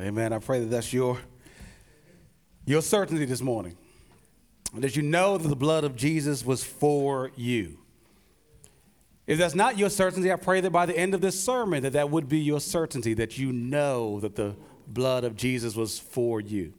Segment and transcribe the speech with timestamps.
[0.00, 0.32] Amen.
[0.32, 1.18] I pray that that's your,
[2.64, 3.76] your certainty this morning.
[4.74, 7.78] That you know that the blood of Jesus was for you.
[9.26, 11.94] If that's not your certainty, I pray that by the end of this sermon that
[11.94, 14.54] that would be your certainty, that you know that the
[14.86, 16.72] blood of Jesus was for you.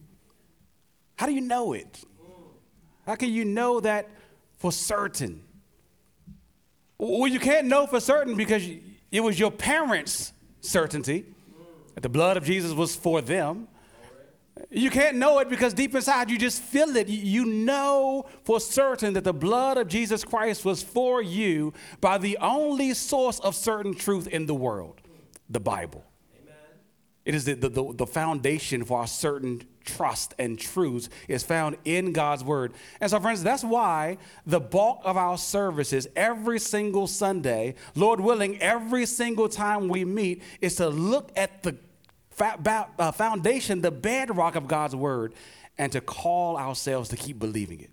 [1.17, 2.01] How do you know it?
[3.05, 4.07] How can you know that
[4.57, 5.43] for certain?
[6.97, 8.65] Well, you can't know for certain because
[9.11, 10.31] it was your parents'
[10.61, 11.25] certainty
[12.01, 13.67] the blood of Jesus was for them.
[14.69, 17.07] You can't know it because deep inside you just feel it.
[17.07, 22.37] You know for certain that the blood of Jesus Christ was for you by the
[22.41, 25.01] only source of certain truth in the world
[25.49, 26.05] the Bible.
[27.25, 32.11] It is the, the, the, foundation for our certain trust and truths is found in
[32.11, 32.73] God's word.
[32.99, 38.59] And so, friends, that's why the bulk of our services every single Sunday, Lord willing,
[38.61, 41.77] every single time we meet, is to look at the
[42.39, 45.33] Uh, foundation, the bedrock of God's word,
[45.77, 47.89] and to call ourselves to keep believing it.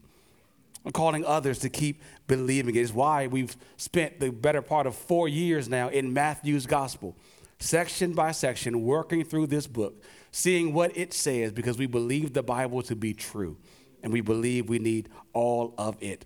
[0.84, 2.78] And calling others to keep believing it.
[2.78, 7.16] it is why we've spent the better part of four years now in Matthew's gospel
[7.58, 12.42] section by section, working through this book, seeing what it says, because we believe the
[12.42, 13.56] Bible to be true,
[14.02, 16.24] and we believe we need all of it.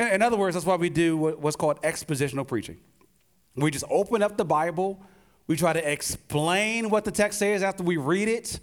[0.00, 2.78] In other words, that's why we do what's called expositional preaching.
[3.54, 5.04] We just open up the Bible,
[5.52, 8.58] we try to explain what the text says after we read it,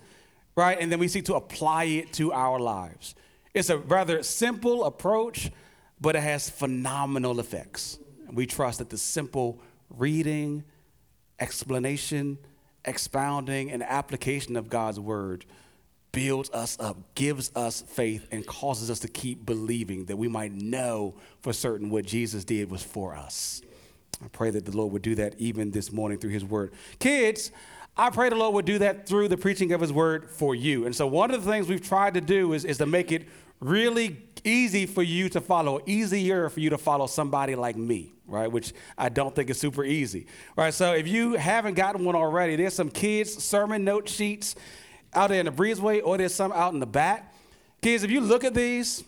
[0.55, 0.75] right?
[0.81, 3.13] And then we seek to apply it to our lives.
[3.53, 5.51] It's a rather simple approach,
[6.01, 7.99] but it has phenomenal effects.
[8.33, 10.63] We trust that the simple reading,
[11.39, 12.39] explanation,
[12.83, 15.45] expounding, and application of God's word
[16.11, 20.53] builds us up, gives us faith, and causes us to keep believing that we might
[20.53, 23.61] know for certain what Jesus did was for us.
[24.23, 26.73] I pray that the Lord would do that even this morning through his word.
[26.99, 27.51] Kids,
[27.95, 30.85] I pray the Lord would do that through the preaching of his word for you.
[30.85, 33.27] And so, one of the things we've tried to do is, is to make it
[33.59, 38.49] really easy for you to follow, easier for you to follow somebody like me, right?
[38.49, 40.73] Which I don't think is super easy, right?
[40.73, 44.55] So if you haven't gotten one already, there's some kids' sermon note sheets
[45.13, 47.33] out there in the breezeway, or there's some out in the back.
[47.81, 49.03] Kids, if you look at these,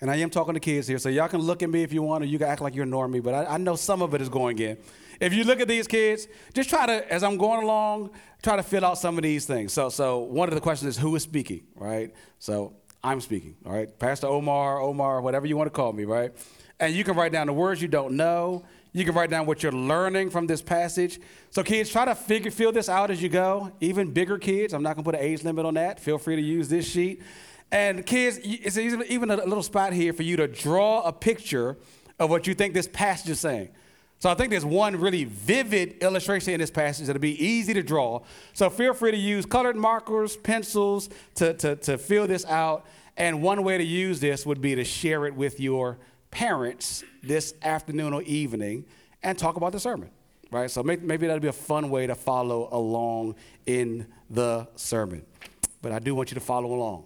[0.00, 2.02] and I am talking to kids here, so y'all can look at me if you
[2.02, 4.22] want, or you can act like you're normie, but I, I know some of it
[4.22, 4.78] is going in.
[5.20, 8.10] If you look at these kids, just try to, as I'm going along,
[8.42, 9.72] try to fill out some of these things.
[9.72, 12.14] So, so one of the questions is who is speaking, right?
[12.38, 12.74] So
[13.04, 13.98] I'm speaking, all right?
[13.98, 16.32] Pastor Omar, Omar, whatever you want to call me, right?
[16.78, 18.64] And you can write down the words you don't know.
[18.92, 21.20] You can write down what you're learning from this passage.
[21.50, 23.70] So, kids, try to figure, fill this out as you go.
[23.80, 26.00] Even bigger kids, I'm not going to put an age limit on that.
[26.00, 27.22] Feel free to use this sheet.
[27.72, 31.76] And, kids, it's even a little spot here for you to draw a picture
[32.18, 33.70] of what you think this passage is saying.
[34.18, 37.82] So I think there's one really vivid illustration in this passage that'll be easy to
[37.82, 38.20] draw.
[38.52, 42.84] So feel free to use colored markers, pencils to, to, to fill this out.
[43.16, 45.98] And one way to use this would be to share it with your
[46.30, 48.84] parents this afternoon or evening
[49.22, 50.10] and talk about the sermon,
[50.50, 50.70] right?
[50.70, 55.24] So maybe, maybe that'll be a fun way to follow along in the sermon.
[55.80, 57.04] But I do want you to follow along.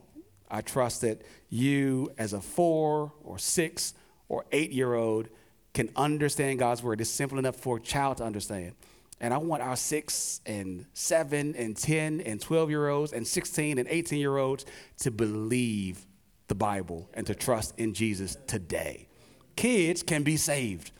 [0.50, 3.94] I trust that you, as a four or six
[4.28, 5.28] or eight year old,
[5.72, 7.00] can understand God's word.
[7.00, 8.74] It's simple enough for a child to understand.
[9.20, 13.78] And I want our six and seven and 10 and 12 year olds and 16
[13.78, 14.66] and 18 year olds
[14.98, 16.04] to believe
[16.48, 19.08] the Bible and to trust in Jesus today.
[19.56, 20.90] Kids can be saved.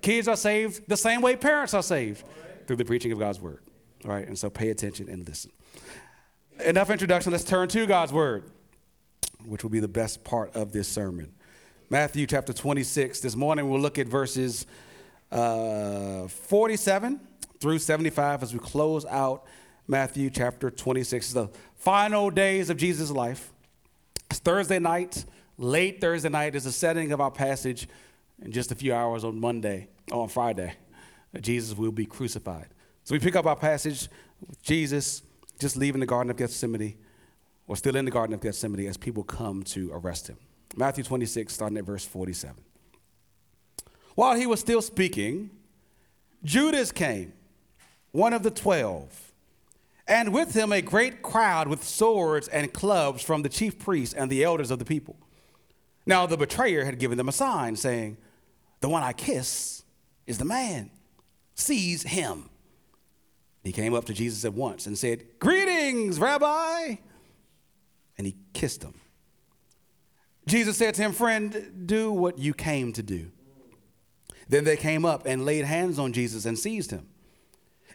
[0.00, 2.24] Kids are saved the same way parents are saved
[2.66, 3.60] through the preaching of God's word.
[4.04, 5.50] All right, and so pay attention and listen.
[6.64, 7.32] Enough introduction.
[7.32, 8.50] Let's turn to God's word,
[9.48, 11.32] which will be the best part of this sermon.
[11.90, 13.20] Matthew chapter 26.
[13.20, 14.66] This morning we'll look at verses
[15.32, 17.20] uh, 47
[17.60, 19.44] through 75 as we close out
[19.86, 21.26] Matthew chapter 26.
[21.26, 23.52] It's the final days of Jesus' life.
[24.30, 25.24] It's Thursday night,
[25.56, 27.88] late Thursday night is the setting of our passage
[28.42, 30.74] in just a few hours on Monday, on Friday.
[31.40, 32.68] Jesus will be crucified.
[33.04, 34.08] So we pick up our passage
[34.46, 35.22] with Jesus
[35.58, 36.96] just leaving the Garden of Gethsemane,
[37.68, 40.38] or still in the Garden of Gethsemane as people come to arrest him.
[40.76, 42.56] Matthew 26, starting at verse 47.
[44.14, 45.50] While he was still speaking,
[46.42, 47.34] Judas came,
[48.10, 49.32] one of the twelve,
[50.06, 54.30] and with him a great crowd with swords and clubs from the chief priests and
[54.30, 55.16] the elders of the people.
[56.06, 58.16] Now the betrayer had given them a sign, saying,
[58.80, 59.84] The one I kiss
[60.26, 60.90] is the man.
[61.54, 62.48] Seize him.
[63.62, 66.96] He came up to Jesus at once and said, Greetings, Rabbi.
[68.18, 68.94] And he kissed him.
[70.46, 73.30] Jesus said to him, Friend, do what you came to do.
[74.48, 77.06] Then they came up and laid hands on Jesus and seized him.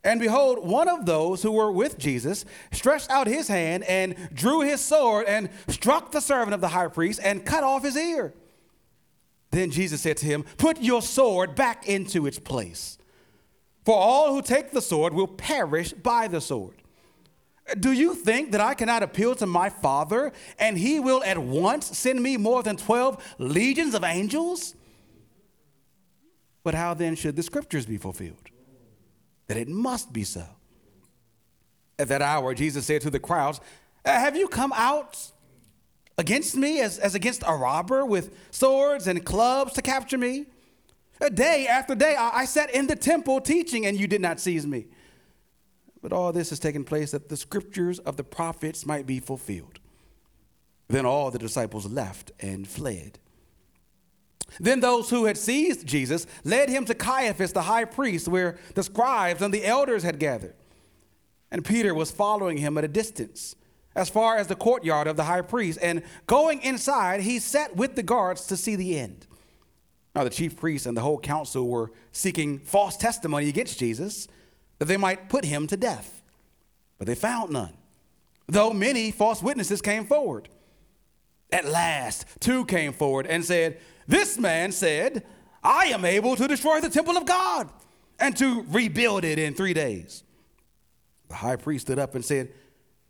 [0.03, 4.61] And behold, one of those who were with Jesus stretched out his hand and drew
[4.61, 8.33] his sword and struck the servant of the high priest and cut off his ear.
[9.51, 12.97] Then Jesus said to him, Put your sword back into its place.
[13.85, 16.82] For all who take the sword will perish by the sword.
[17.79, 21.97] Do you think that I cannot appeal to my Father and he will at once
[21.97, 24.75] send me more than 12 legions of angels?
[26.63, 28.49] But how then should the scriptures be fulfilled?
[29.47, 30.45] that it must be so.
[31.99, 33.59] At that hour, Jesus said to the crowds,
[34.05, 35.19] uh, Have you come out
[36.17, 40.47] against me as, as against a robber with swords and clubs to capture me?
[41.21, 44.39] A day after day, I, I sat in the temple teaching, and you did not
[44.39, 44.87] seize me.
[46.03, 49.79] But all this has taken place that the scriptures of the prophets might be fulfilled.
[50.89, 53.19] Then all the disciples left and fled.
[54.59, 58.83] Then those who had seized Jesus led him to Caiaphas the high priest, where the
[58.83, 60.55] scribes and the elders had gathered.
[61.49, 63.55] And Peter was following him at a distance,
[63.95, 65.79] as far as the courtyard of the high priest.
[65.81, 69.25] And going inside, he sat with the guards to see the end.
[70.13, 74.27] Now, the chief priests and the whole council were seeking false testimony against Jesus
[74.79, 76.21] that they might put him to death.
[76.97, 77.73] But they found none,
[78.47, 80.49] though many false witnesses came forward.
[81.51, 85.23] At last, two came forward and said, this man said,
[85.63, 87.69] I am able to destroy the temple of God
[88.19, 90.23] and to rebuild it in three days.
[91.29, 92.51] The high priest stood up and said,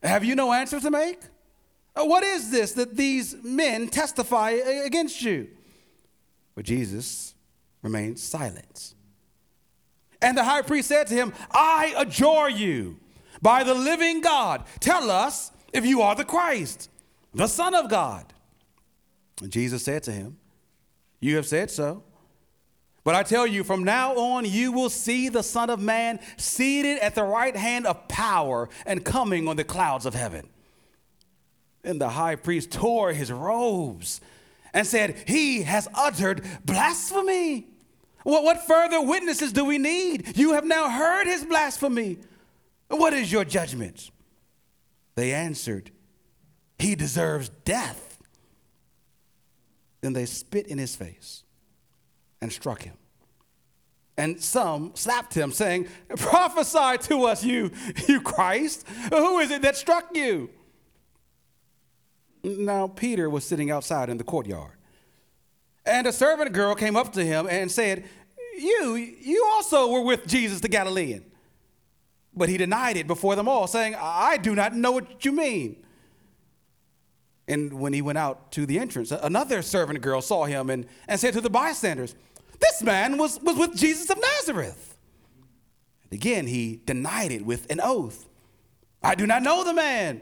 [0.02, 1.20] Have you no answer to make?
[1.96, 5.50] Uh, what is this that these men testify against you?
[6.56, 7.36] But Jesus
[7.82, 8.94] remained silent.
[10.24, 12.98] And the high priest said to him, I adjure you
[13.42, 16.90] by the living God, tell us if you are the Christ,
[17.34, 18.26] the Son of God.
[19.42, 20.38] And Jesus said to him,
[21.24, 22.04] you have said so.
[23.06, 27.00] But I tell you, from now on, you will see the Son of Man seated
[27.00, 30.50] at the right hand of power and coming on the clouds of heaven.
[31.82, 34.20] Then the high priest tore his robes
[34.74, 37.68] and said, He has uttered blasphemy.
[38.24, 40.38] What, what further witnesses do we need?
[40.38, 42.20] You have now heard his blasphemy.
[42.88, 44.12] What is your judgment?
[45.16, 45.92] They answered,
[46.80, 48.20] He deserves death.
[50.02, 51.44] Then they spit in his face
[52.42, 52.96] and struck him.
[54.18, 55.88] And some slapped him, saying,
[56.18, 57.72] Prophesy to us, you,
[58.08, 58.88] you Christ.
[59.12, 60.50] Who is it that struck you?
[62.44, 64.78] Now, Peter was sitting outside in the courtyard.
[65.86, 68.06] And a servant girl came up to him and said,
[68.58, 71.26] You, you also were with Jesus the Galilean.
[72.36, 75.86] But he denied it before them all, saying, I do not know what you mean.
[77.48, 81.20] And when he went out to the entrance, another servant girl saw him and, and
[81.20, 82.16] said to the bystanders,
[82.60, 84.98] This man was, was with Jesus of Nazareth.
[86.04, 88.28] And again, he denied it with an oath
[89.04, 90.22] I do not know the man.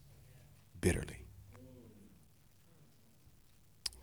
[0.81, 1.17] bitterly.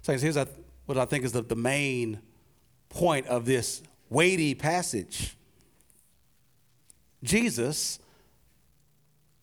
[0.02, 0.38] So here's
[0.86, 2.20] what I think is the, main
[2.88, 5.36] point of this weighty passage.
[7.22, 7.98] Jesus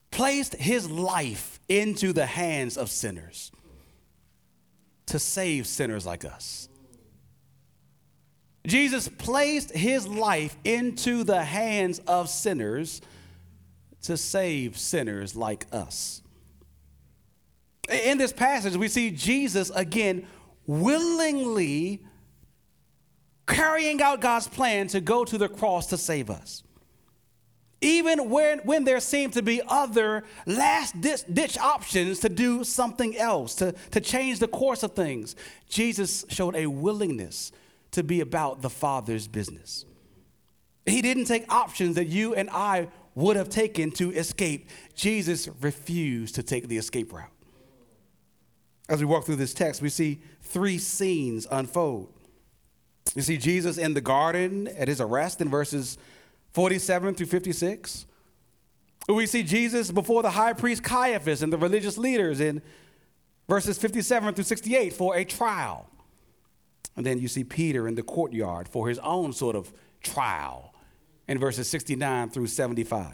[0.10, 3.52] placed his life into the hands of sinners
[5.06, 6.68] to save sinners like us.
[8.66, 13.02] Jesus placed his life into the hands of sinners
[14.04, 16.24] to save sinners like us.
[17.90, 20.26] In this passage, we see Jesus again
[20.66, 22.04] willingly
[23.48, 26.64] carrying out God's plan to go to the cross to save us.
[27.82, 33.54] Even when, when there seem to be other last ditch options to do something else,
[33.56, 35.36] to, to change the course of things,
[35.70, 37.52] Jesus showed a willingness
[37.92, 39.86] to be about the Father's business.
[40.86, 44.70] He didn't take options that you and I would have taken to escape.
[44.96, 47.30] Jesus refused to take the escape route.
[48.88, 52.14] As we walk through this text, we see three scenes unfold.
[53.16, 55.98] You see Jesus in the garden at his arrest in verses
[56.54, 58.06] 47 through 56.
[59.08, 62.62] We see Jesus before the high priest Caiaphas and the religious leaders in
[63.48, 65.88] verses 57 through 68 for a trial.
[66.96, 70.74] And then you see Peter in the courtyard for his own sort of trial
[71.28, 73.14] in verses 69 through 75.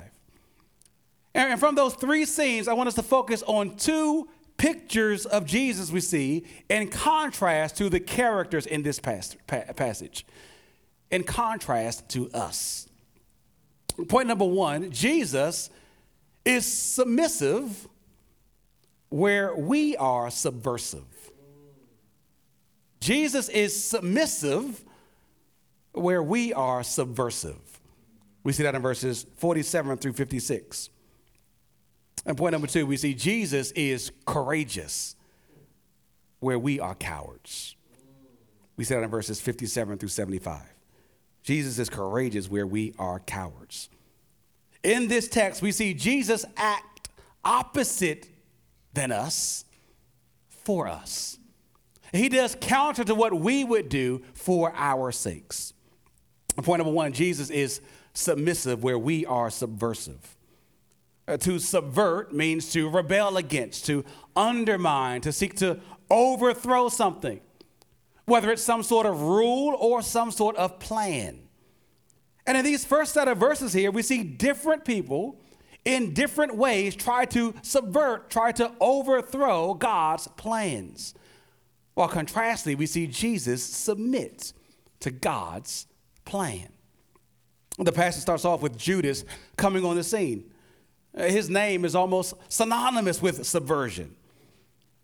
[1.33, 4.27] And from those three scenes, I want us to focus on two
[4.61, 10.23] pictures of Jesus we see in contrast to the characters in this passage,
[11.09, 12.87] in contrast to us.
[14.07, 15.71] Point number one Jesus
[16.45, 17.87] is submissive
[19.09, 21.31] where we are subversive.
[22.99, 24.85] Jesus is submissive
[25.93, 27.79] where we are subversive.
[28.43, 30.91] We see that in verses 47 through 56.
[32.25, 35.15] And point number two, we see Jesus is courageous
[36.39, 37.75] where we are cowards.
[38.77, 40.61] We see that in verses 57 through 75.
[41.43, 43.89] Jesus is courageous where we are cowards.
[44.83, 47.09] In this text, we see Jesus act
[47.43, 48.27] opposite
[48.93, 49.65] than us
[50.49, 51.37] for us.
[52.11, 55.73] He does counter to what we would do for our sakes.
[56.57, 57.81] Point number one Jesus is
[58.13, 60.35] submissive where we are subversive.
[61.27, 64.03] Uh, to subvert means to rebel against, to
[64.35, 67.39] undermine, to seek to overthrow something,
[68.25, 71.39] whether it's some sort of rule or some sort of plan.
[72.47, 75.39] And in these first set of verses here, we see different people
[75.85, 81.13] in different ways try to subvert, try to overthrow God's plans.
[81.93, 84.53] While contrastly, we see Jesus submit
[85.01, 85.87] to God's
[86.25, 86.69] plan.
[87.77, 89.23] The passage starts off with Judas
[89.57, 90.51] coming on the scene.
[91.15, 94.15] Uh, his name is almost synonymous with subversion.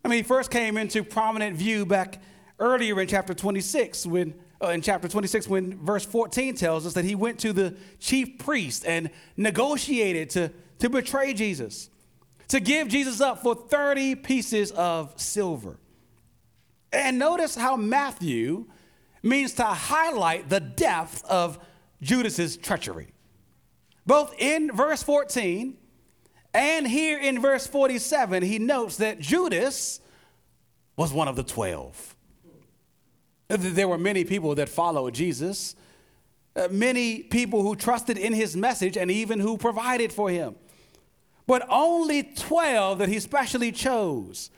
[0.04, 2.20] I mean, he first came into prominent view back
[2.58, 7.04] earlier in chapter 26 when uh, in chapter 26 when verse 14 tells us that
[7.04, 10.50] he went to the chief priest and negotiated to,
[10.80, 11.90] to betray Jesus,
[12.48, 15.78] to give Jesus up for 30 pieces of silver.
[16.92, 18.66] And notice how Matthew
[19.22, 21.58] means to highlight the depth of
[22.00, 23.12] Judas's treachery.
[24.06, 25.76] Both in verse 14
[26.54, 30.00] and here in verse 47, he notes that Judas
[30.96, 32.16] was one of the 12.
[33.48, 35.74] There were many people that followed Jesus,
[36.56, 40.56] uh, many people who trusted in his message and even who provided for him.
[41.46, 44.50] But only 12 that he specially chose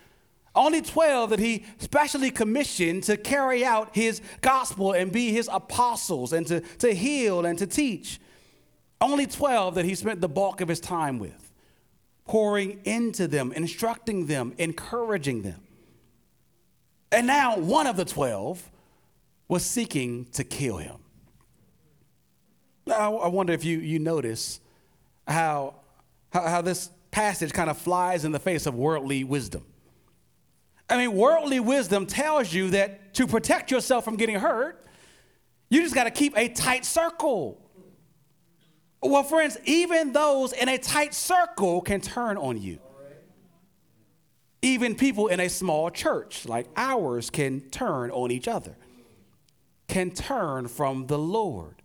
[0.54, 6.32] only 12 that he specially commissioned to carry out his gospel and be his apostles
[6.32, 8.20] and to, to heal and to teach.
[9.00, 11.49] Only 12 that he spent the bulk of his time with,
[12.30, 15.60] pouring into them, instructing them, encouraging them.
[17.10, 18.70] And now one of the 12
[19.48, 20.98] was seeking to kill him.
[22.86, 24.60] Now, I wonder if you, you notice
[25.26, 25.74] how,
[26.32, 29.64] how, how this passage kind of flies in the face of worldly wisdom.
[30.88, 34.86] I mean, worldly wisdom tells you that to protect yourself from getting hurt,
[35.68, 37.60] you just got to keep a tight circle.
[39.02, 42.78] Well, friends, even those in a tight circle can turn on you.
[44.62, 48.76] Even people in a small church like ours can turn on each other,
[49.88, 51.76] can turn from the Lord.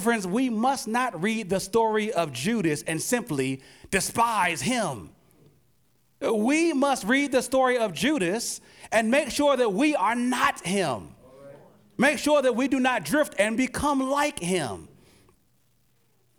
[0.00, 5.10] Friends, we must not read the story of Judas and simply despise him.
[6.20, 8.60] We must read the story of Judas
[8.92, 11.14] and make sure that we are not him.
[11.96, 14.88] Make sure that we do not drift and become like him.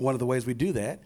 [0.01, 0.99] One of the ways we do that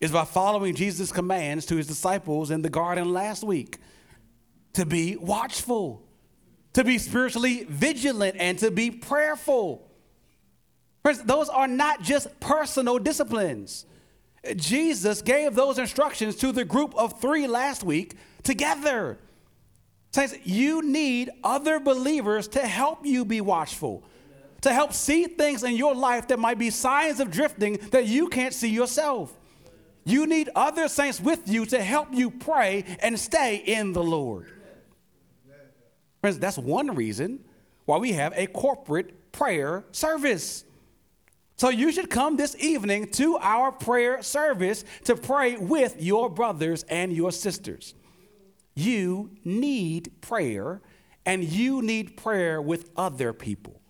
[0.00, 3.76] is by following Jesus' commands to his disciples in the garden last week
[4.72, 6.02] to be watchful,
[6.72, 9.86] to be spiritually vigilant, and to be prayerful.
[11.02, 13.84] Friends, those are not just personal disciplines.
[14.56, 19.18] Jesus gave those instructions to the group of three last week together.
[20.12, 24.04] Saints, you need other believers to help you be watchful,
[24.66, 28.26] to help see things in your life that might be signs of drifting that you
[28.26, 29.32] can't see yourself.
[30.04, 34.50] You need other saints with you to help you pray and stay in the Lord.
[36.20, 37.44] Friends, that's one reason
[37.84, 40.64] why we have a corporate prayer service.
[41.54, 46.82] So you should come this evening to our prayer service to pray with your brothers
[46.88, 47.94] and your sisters.
[48.74, 50.82] You need prayer,
[51.24, 53.80] and you need prayer with other people.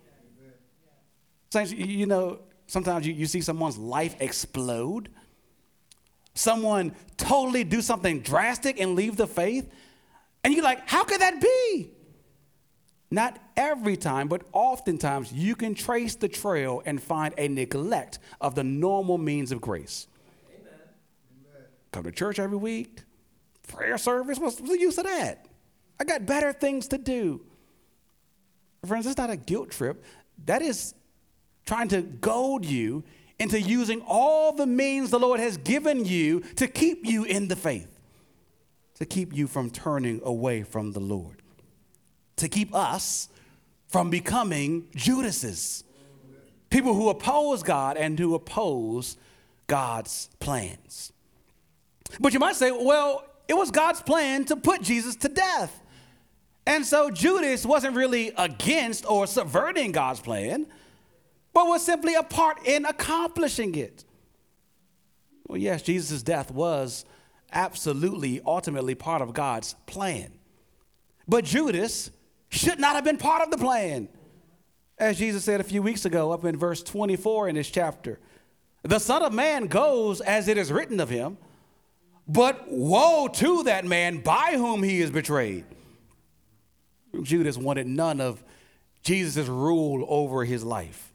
[1.56, 5.08] Saints, you know, sometimes you, you see someone's life explode,
[6.34, 9.72] someone totally do something drastic and leave the faith,
[10.44, 11.90] and you're like, how could that be?
[13.10, 18.54] Not every time, but oftentimes you can trace the trail and find a neglect of
[18.54, 20.08] the normal means of grace.
[20.50, 20.80] Amen.
[21.90, 23.00] Come to church every week,
[23.66, 25.46] prayer service, what's the use of that?
[25.98, 27.46] I got better things to do.
[28.84, 30.04] Friends, it's not a guilt trip.
[30.44, 30.92] That is
[31.66, 33.04] trying to goad you
[33.38, 37.56] into using all the means the Lord has given you to keep you in the
[37.56, 38.00] faith,
[38.94, 41.42] to keep you from turning away from the Lord,
[42.36, 43.28] to keep us
[43.88, 45.84] from becoming Judases,
[46.70, 49.16] people who oppose God and who oppose
[49.66, 51.12] God's plans.
[52.20, 55.82] But you might say, well, it was God's plan to put Jesus to death.
[56.66, 60.66] And so Judas wasn't really against or subverting God's plan,
[61.56, 64.04] but was simply a part in accomplishing it.
[65.48, 67.06] Well, yes, Jesus' death was
[67.50, 70.32] absolutely, ultimately part of God's plan.
[71.26, 72.10] But Judas
[72.50, 74.10] should not have been part of the plan.
[74.98, 78.20] As Jesus said a few weeks ago, up in verse 24 in this chapter,
[78.82, 81.38] the Son of Man goes as it is written of him,
[82.28, 85.64] but woe to that man by whom he is betrayed.
[87.22, 88.44] Judas wanted none of
[89.02, 91.14] Jesus' rule over his life.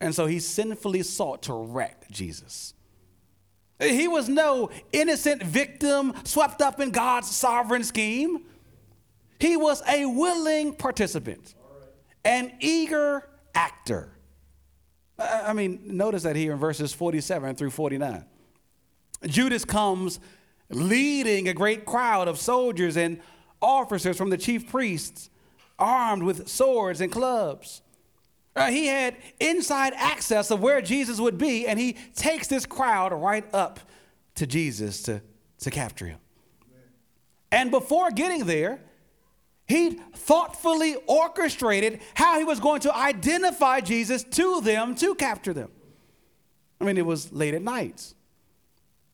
[0.00, 2.74] And so he sinfully sought to wreck Jesus.
[3.78, 8.44] He was no innocent victim swept up in God's sovereign scheme.
[9.38, 11.54] He was a willing participant,
[12.24, 14.12] an eager actor.
[15.18, 18.24] I mean, notice that here in verses 47 through 49.
[19.26, 20.20] Judas comes
[20.70, 23.20] leading a great crowd of soldiers and
[23.60, 25.30] officers from the chief priests,
[25.78, 27.82] armed with swords and clubs.
[28.60, 33.12] Uh, he had inside access of where Jesus would be, and he takes this crowd
[33.12, 33.80] right up
[34.34, 35.22] to Jesus to,
[35.60, 36.18] to capture him.
[37.50, 38.80] And before getting there,
[39.66, 45.70] he thoughtfully orchestrated how he was going to identify Jesus to them to capture them.
[46.80, 48.14] I mean, it was late at night.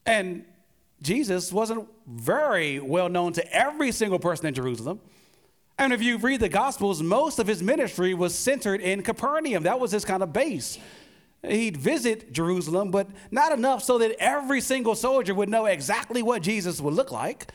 [0.05, 0.45] And
[1.03, 5.01] Jesus wasn't very well known to every single person in Jerusalem.
[5.79, 9.65] And if you read the Gospels, most of his ministry was centered in Capernaum.
[9.65, 10.79] That was his kind of base.
[11.47, 16.43] He'd visit Jerusalem, but not enough so that every single soldier would know exactly what
[16.43, 17.53] Jesus would look like.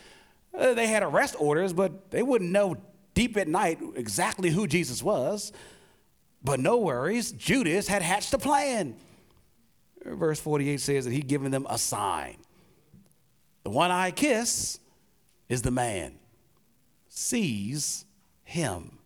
[0.58, 2.78] Uh, they had arrest orders, but they wouldn't know
[3.16, 5.52] deep at night exactly who Jesus was.
[6.44, 8.96] But no worries, Judas had hatched a plan.
[10.06, 12.38] Verse 48 says that he'd given them a sign.
[13.64, 14.80] The one I kiss
[15.50, 16.16] is the man.
[17.10, 18.06] Seize
[18.52, 18.98] him.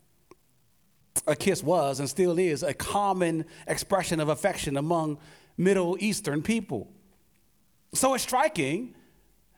[1.27, 5.17] A kiss was and still is a common expression of affection among
[5.57, 6.91] Middle Eastern people.
[7.93, 8.95] So it's striking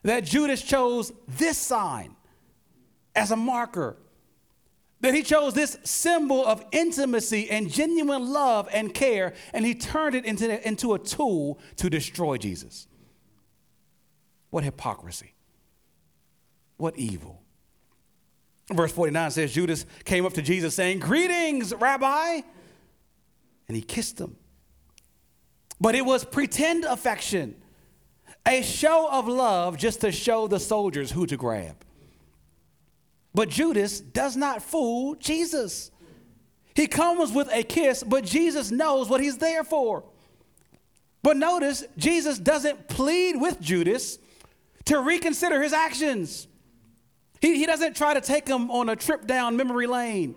[0.02, 2.14] that Judas chose this sign
[3.16, 3.96] as a marker,
[5.00, 10.14] that he chose this symbol of intimacy and genuine love and care, and he turned
[10.14, 12.86] it into, into a tool to destroy Jesus.
[14.50, 15.34] What hypocrisy!
[16.76, 17.42] What evil!
[18.70, 22.40] Verse 49 says Judas came up to Jesus saying, Greetings, Rabbi.
[23.66, 24.36] And he kissed him.
[25.80, 27.54] But it was pretend affection,
[28.46, 31.76] a show of love just to show the soldiers who to grab.
[33.34, 35.90] But Judas does not fool Jesus.
[36.74, 40.04] He comes with a kiss, but Jesus knows what he's there for.
[41.22, 44.18] But notice, Jesus doesn't plead with Judas
[44.86, 46.46] to reconsider his actions.
[47.40, 50.34] He, he doesn't try to take him on a trip down memory lane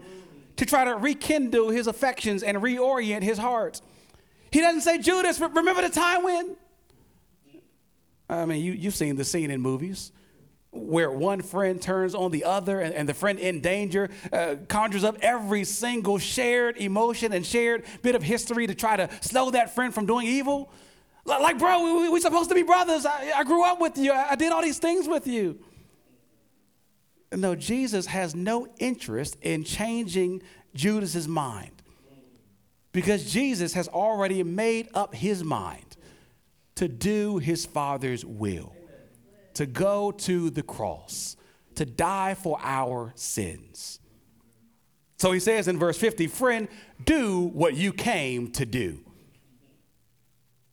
[0.58, 3.82] to try to rekindle his affections and reorient his heart.
[4.52, 6.56] He doesn't say, Judas, remember the time when?
[8.30, 10.12] I mean, you, you've seen the scene in movies
[10.72, 15.04] where one friend turns on the other and, and the friend in danger uh, conjures
[15.04, 19.76] up every single shared emotion and shared bit of history to try to slow that
[19.76, 20.72] friend from doing evil.
[21.26, 23.06] Like, bro, we, we, are supposed to be brothers.
[23.06, 25.60] I, I grew up with you, I did all these things with you.
[27.34, 30.42] No, Jesus has no interest in changing
[30.74, 31.72] Judas's mind
[32.92, 35.98] because Jesus has already made up his mind
[36.76, 38.74] to do his Father's will,
[39.54, 41.38] to go to the cross,
[41.76, 44.00] to die for our sins.
[45.18, 46.68] So he says in verse 50, friend,
[47.06, 49.00] do what you came to do.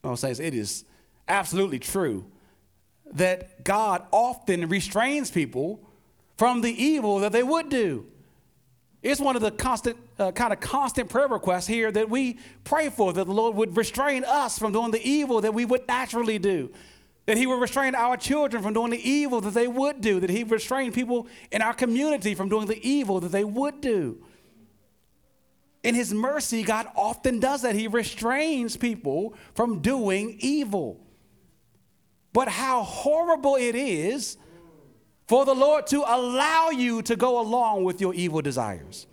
[0.03, 0.85] I'm saying it is
[1.27, 2.25] absolutely true
[3.13, 5.88] that God often restrains people
[6.39, 8.05] from the evil that they would do.
[9.03, 12.87] It's one of the constant, uh, kind of constant prayer requests here that we pray
[12.87, 16.39] for that the Lord would restrain us from doing the evil that we would naturally
[16.39, 16.71] do.
[17.25, 20.21] That He would restrain our children from doing the evil that they would do.
[20.21, 23.81] That He would restrain people in our community from doing the evil that they would
[23.81, 24.23] do.
[25.83, 27.75] In His mercy, God often does that.
[27.75, 31.05] He restrains people from doing evil.
[32.31, 34.37] But how horrible it is
[35.29, 39.05] for the Lord to allow you to go along with your evil desires,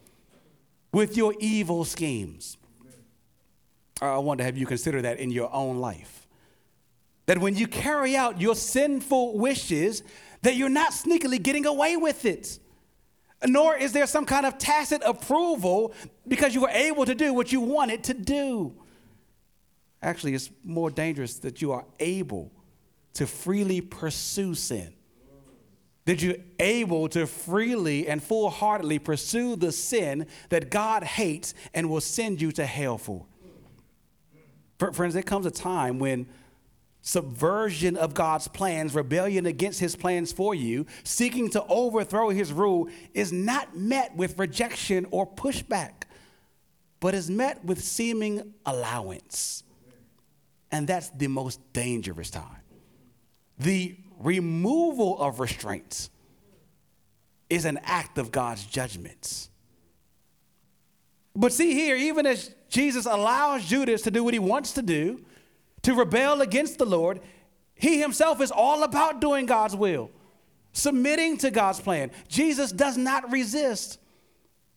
[0.91, 2.57] with your evil schemes.
[4.01, 6.27] Uh, I want to have you consider that in your own life.
[7.27, 10.03] That when you carry out your sinful wishes,
[10.41, 12.61] that you're not sneakily getting away with it.
[13.47, 15.93] Nor is there some kind of tacit approval
[16.27, 18.73] because you were able to do what you wanted to do.
[20.01, 22.51] Actually, it's more dangerous that you are able
[23.13, 24.96] to freely pursue sin.
[26.07, 31.91] That you're able to freely and full heartedly pursue the sin that God hates and
[31.91, 33.27] will send you to hell for.
[34.93, 36.27] Friends, there comes a time when
[37.07, 42.89] subversion of God's plans, rebellion against his plans for you, seeking to overthrow his rule,
[43.15, 46.03] is not met with rejection or pushback,
[46.99, 49.63] but is met with seeming allowance.
[50.73, 52.63] And that's the most dangerous time.
[53.59, 56.11] The removal of restraints
[57.49, 59.51] is an act of God's judgments.
[61.35, 65.25] But see here, even as Jesus allows Judas to do what he wants to do,
[65.83, 67.21] to rebel against the Lord,
[67.75, 70.11] he himself is all about doing God's will,
[70.73, 72.11] submitting to God's plan.
[72.27, 74.01] Jesus does not resist,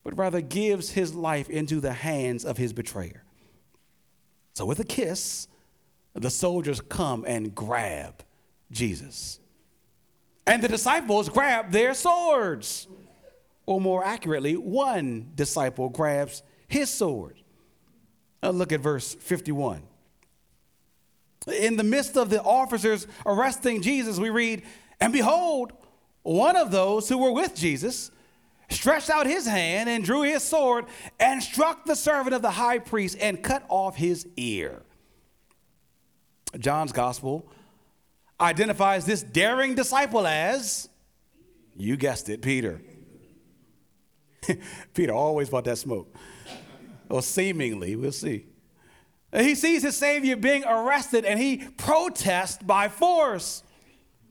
[0.04, 3.24] but rather gives his life into the hands of his betrayer.
[4.54, 5.48] So, with a kiss,
[6.14, 8.24] the soldiers come and grab
[8.72, 9.40] Jesus.
[10.46, 12.88] And the disciples grab their swords.
[13.66, 17.40] Or more accurately, one disciple grabs his sword.
[18.42, 19.84] Now look at verse 51.
[21.48, 24.64] In the midst of the officers arresting Jesus, we read,
[25.00, 25.74] And behold,
[26.24, 28.12] one of those who were with Jesus
[28.70, 30.86] stretched out his hand and drew his sword
[31.20, 34.84] and struck the servant of the high priest and cut off his ear.
[36.58, 37.52] John's gospel
[38.40, 40.90] identifies this daring disciple as,
[41.76, 42.82] you guessed it, Peter.
[44.94, 46.14] Peter always bought that smoke.
[47.10, 48.46] Or seemingly, we'll see.
[49.36, 53.64] He sees his Savior being arrested and he protests by force.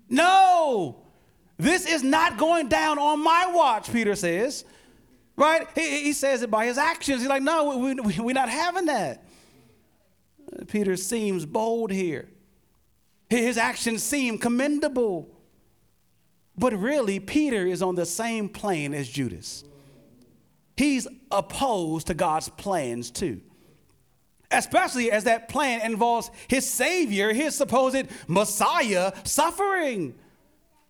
[0.08, 1.04] No,
[1.56, 4.64] this is not going down on my watch, Peter says.
[5.36, 5.68] Right?
[5.74, 7.20] He, he says it by his actions.
[7.20, 9.24] He's like, no, we, we, we're not having that.
[10.66, 12.28] Peter seems bold here.
[13.28, 15.28] His actions seem commendable.
[16.56, 19.64] But really, Peter is on the same plane as Judas.
[20.76, 23.40] He's opposed to God's plans too.
[24.50, 30.14] Especially as that plan involves his Savior, his supposed Messiah, suffering.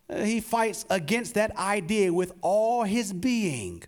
[0.09, 3.83] Uh, he fights against that idea with all his being.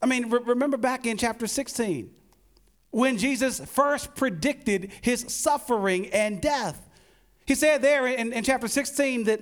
[0.00, 2.10] I mean, re- remember back in chapter 16
[2.90, 6.87] when Jesus first predicted his suffering and death.
[7.48, 9.40] He said there in, in chapter 16 that,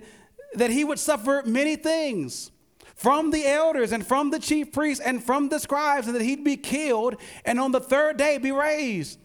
[0.55, 2.53] that he would suffer many things
[2.95, 6.45] from the elders and from the chief priests and from the scribes, and that he'd
[6.45, 9.19] be killed and on the third day be raised.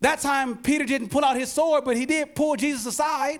[0.00, 3.38] That time, Peter didn't pull out his sword, but he did pull Jesus aside.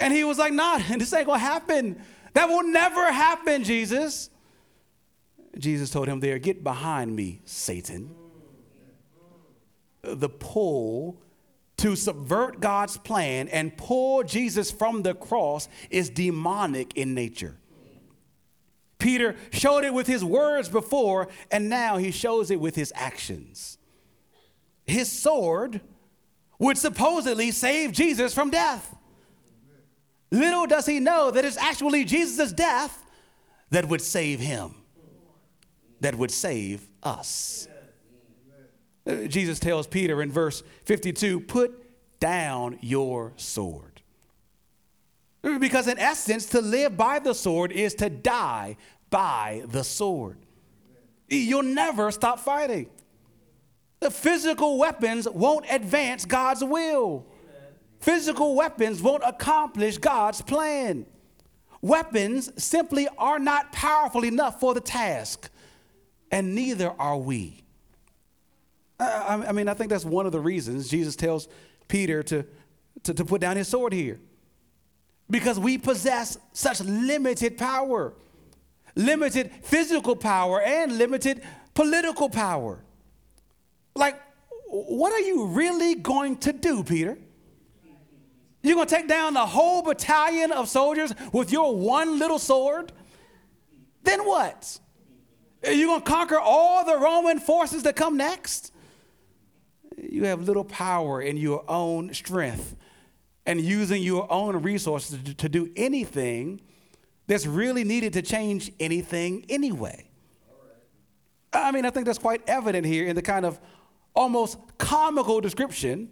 [0.00, 2.02] And he was like, Nah, this ain't gonna happen.
[2.34, 4.30] That will never happen, Jesus.
[5.56, 8.12] Jesus told him there, Get behind me, Satan.
[10.02, 11.22] The pull
[11.78, 17.56] to subvert God's plan and pull Jesus from the cross is demonic in nature.
[18.98, 23.78] Peter showed it with his words before, and now he shows it with his actions.
[24.86, 25.80] His sword
[26.58, 28.94] would supposedly save Jesus from death.
[30.30, 33.04] Little does he know that it's actually Jesus' death
[33.70, 34.76] that would save him,
[36.00, 37.66] that would save us.
[39.06, 44.00] Jesus tells Peter in verse 52 put down your sword.
[45.42, 48.76] Because, in essence, to live by the sword is to die
[49.10, 50.38] by the sword.
[51.28, 52.88] You'll never stop fighting.
[53.98, 57.26] The physical weapons won't advance God's will.
[58.00, 61.06] Physical weapons won't accomplish God's plan.
[61.80, 65.50] Weapons simply are not powerful enough for the task,
[66.30, 67.61] and neither are we.
[69.02, 71.48] I, I mean, I think that's one of the reasons Jesus tells
[71.88, 72.44] Peter to,
[73.04, 74.20] to, to put down his sword here.
[75.30, 78.12] Because we possess such limited power,
[78.94, 81.42] limited physical power, and limited
[81.74, 82.84] political power.
[83.94, 84.20] Like,
[84.66, 87.18] what are you really going to do, Peter?
[88.62, 92.92] You're going to take down the whole battalion of soldiers with your one little sword?
[94.04, 94.78] Then what?
[95.64, 98.71] Are you going to conquer all the Roman forces that come next?
[99.96, 102.76] You have little power in your own strength
[103.46, 106.60] and using your own resources to, do anything
[107.26, 110.06] that's really needed to change anything anyway.
[111.52, 113.60] I mean, I think that's quite evident here in the kind of
[114.14, 116.10] almost comical description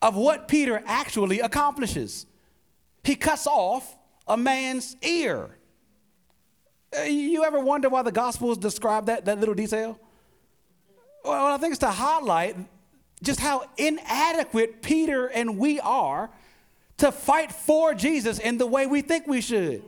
[0.00, 2.26] of what Peter actually accomplishes.
[3.02, 3.96] He cuts off
[4.26, 5.58] a man's ear.
[6.96, 9.98] Uh, you ever wonder why the Gospels describe that, that little detail?
[11.24, 12.56] Well, I think it's to highlight
[13.24, 16.30] just how inadequate Peter and we are
[16.98, 19.82] to fight for Jesus in the way we think we should.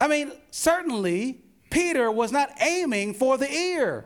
[0.00, 1.38] I mean, certainly,
[1.70, 4.04] Peter was not aiming for the ear,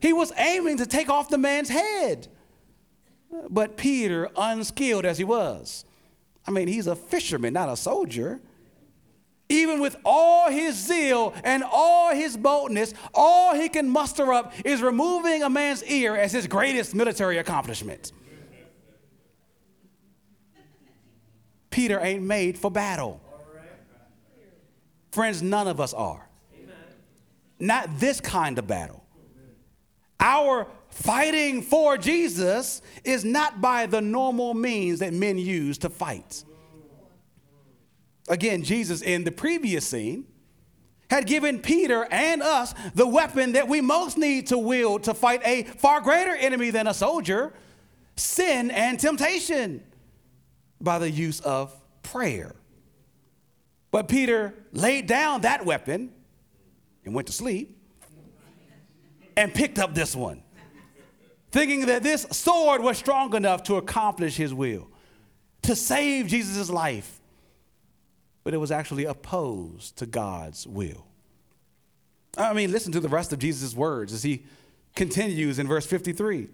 [0.00, 2.28] he was aiming to take off the man's head.
[3.48, 5.86] But Peter, unskilled as he was,
[6.46, 8.40] I mean, he's a fisherman, not a soldier.
[9.52, 14.80] Even with all his zeal and all his boldness, all he can muster up is
[14.80, 18.12] removing a man's ear as his greatest military accomplishment.
[21.68, 23.20] Peter ain't made for battle.
[25.10, 26.26] Friends, none of us are.
[27.58, 29.04] Not this kind of battle.
[30.18, 36.42] Our fighting for Jesus is not by the normal means that men use to fight.
[38.32, 40.24] Again, Jesus in the previous scene
[41.10, 45.42] had given Peter and us the weapon that we most need to wield to fight
[45.44, 47.52] a far greater enemy than a soldier
[48.16, 49.82] sin and temptation
[50.80, 52.56] by the use of prayer.
[53.90, 56.10] But Peter laid down that weapon
[57.04, 57.76] and went to sleep
[59.36, 60.42] and picked up this one,
[61.50, 64.88] thinking that this sword was strong enough to accomplish his will,
[65.60, 67.18] to save Jesus' life.
[68.44, 71.06] But it was actually opposed to God's will.
[72.36, 74.44] I mean, listen to the rest of Jesus' words as he
[74.96, 76.48] continues in verse 53.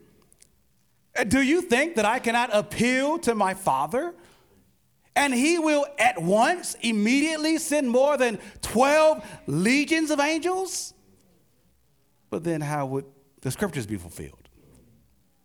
[1.29, 4.15] Do you think that I cannot appeal to my Father?
[5.17, 10.95] And he will at once, immediately send more than 12 legions of angels?
[12.31, 13.05] But then, how would
[13.41, 14.49] the scriptures be fulfilled?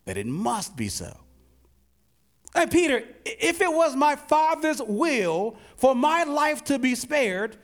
[0.06, 1.23] That it must be so.
[2.56, 7.58] And Peter, if it was my Father's will for my life to be spared,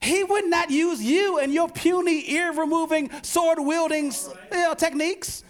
[0.00, 5.44] he would not use you and your puny ear removing, sword wielding you know, techniques.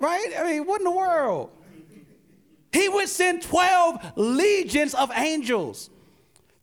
[0.00, 0.32] Right?
[0.38, 1.50] I mean, what in the world?
[2.72, 5.90] He would send 12 legions of angels.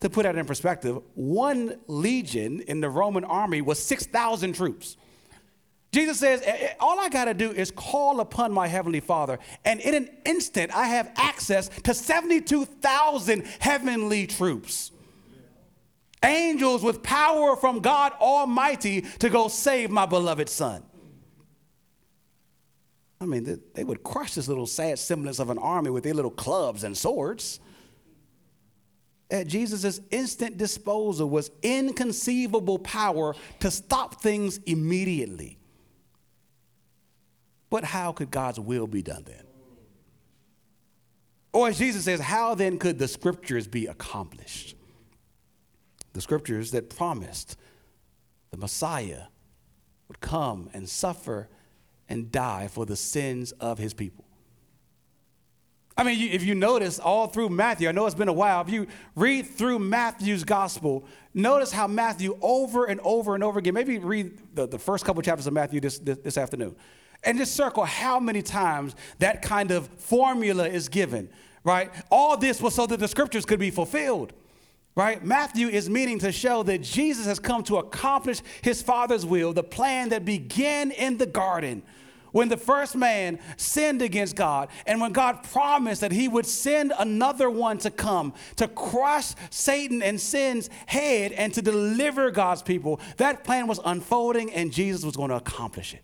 [0.02, 4.96] To put that in perspective, one legion in the Roman army was 6,000 troops.
[5.98, 6.44] Jesus says,
[6.80, 10.72] All I got to do is call upon my heavenly Father, and in an instant,
[10.76, 14.92] I have access to 72,000 heavenly troops.
[16.24, 20.84] Angels with power from God Almighty to go save my beloved Son.
[23.20, 26.30] I mean, they, would crush this little sad semblance of an army with their little
[26.30, 27.60] clubs and swords.
[29.32, 35.58] At Jesus' instant disposal was inconceivable power to stop things immediately.
[37.70, 39.44] But how could God's will be done then?
[41.54, 44.76] Or as Jesus says, how then could the scriptures be accomplished?
[46.14, 47.58] The scriptures that promised
[48.52, 49.24] the Messiah
[50.08, 51.50] would come and suffer
[52.10, 54.26] and die for the sins of his people.
[55.98, 58.70] I mean, if you notice all through Matthew, I know it's been a while, if
[58.70, 63.98] you read through Matthew's gospel, notice how Matthew over and over and over again, maybe
[63.98, 66.76] read the, the first couple chapters of Matthew this, this, this afternoon,
[67.24, 71.30] and just circle how many times that kind of formula is given,
[71.64, 71.92] right?
[72.12, 74.34] All this was so that the scriptures could be fulfilled
[74.96, 75.24] right?
[75.24, 79.62] Matthew is meaning to show that Jesus has come to accomplish his Father's will, the
[79.62, 81.84] plan that began in the garden
[82.32, 86.94] when the first man sinned against God, and when God promised that he would send
[86.98, 93.00] another one to come to crush Satan and sin's head and to deliver God's people,
[93.18, 96.04] that plan was unfolding and Jesus was going to accomplish it.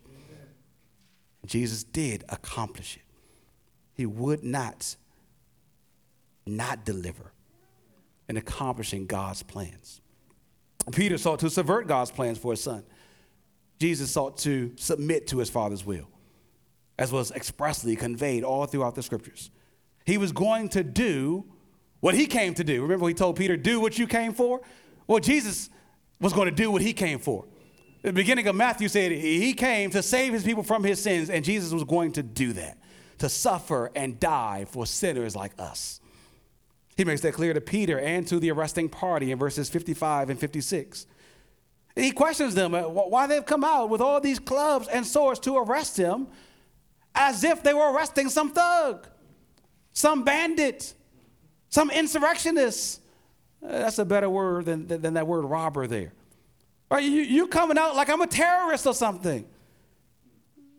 [1.45, 3.03] Jesus did accomplish it.
[3.93, 4.95] He would not
[6.45, 7.31] not deliver
[8.27, 10.01] in accomplishing God's plans.
[10.91, 12.83] Peter sought to subvert God's plans for his son.
[13.79, 16.07] Jesus sought to submit to his Father's will,
[16.99, 19.49] as was expressly conveyed all throughout the scriptures.
[20.05, 21.45] He was going to do
[22.01, 22.81] what he came to do.
[22.81, 24.61] Remember, he told Peter, Do what you came for?
[25.07, 25.69] Well, Jesus
[26.19, 27.45] was going to do what he came for.
[28.03, 31.43] The beginning of Matthew said he came to save his people from his sins, and
[31.43, 32.77] Jesus was going to do that,
[33.19, 36.01] to suffer and die for sinners like us.
[36.97, 40.37] He makes that clear to Peter and to the arresting party in verses 55 and
[40.39, 41.07] 56.
[41.95, 45.57] He questions them uh, why they've come out with all these clubs and swords to
[45.57, 46.27] arrest him
[47.15, 49.07] as if they were arresting some thug,
[49.93, 50.93] some bandit,
[51.69, 52.99] some insurrectionist.
[53.63, 56.11] Uh, that's a better word than, than that word robber there.
[56.93, 59.45] Are you, you coming out like I'm a terrorist or something.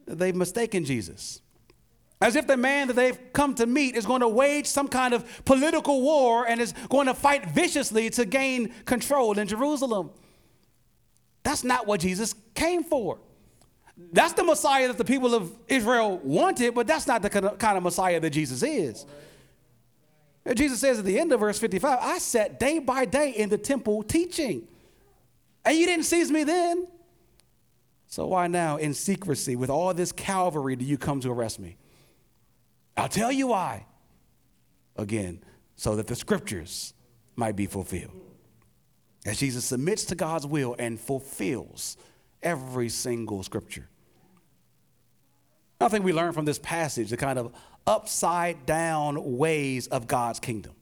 [0.06, 1.40] they've mistaken Jesus.
[2.20, 5.12] As if the man that they've come to meet is going to wage some kind
[5.12, 10.10] of political war and is going to fight viciously to gain control in Jerusalem.
[11.42, 13.18] That's not what Jesus came for.
[14.12, 17.82] That's the Messiah that the people of Israel wanted, but that's not the kind of
[17.82, 19.04] Messiah that Jesus is.
[20.54, 23.58] Jesus says at the end of verse 55, I sat day by day in the
[23.58, 24.68] temple teaching,
[25.64, 26.86] and you didn't seize me then.
[28.06, 31.76] So why now, in secrecy, with all this Calvary, do you come to arrest me?
[32.96, 33.86] I'll tell you why.
[34.96, 35.42] Again,
[35.74, 36.94] so that the scriptures
[37.34, 38.12] might be fulfilled.
[39.26, 41.96] As Jesus submits to God's will and fulfills
[42.42, 43.88] every single scripture.
[45.80, 47.52] I think we learn from this passage the kind of
[47.86, 50.74] upside down ways of God's kingdom.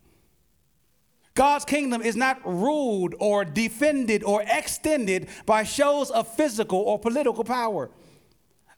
[1.35, 7.43] God's kingdom is not ruled or defended or extended by shows of physical or political
[7.43, 7.91] power,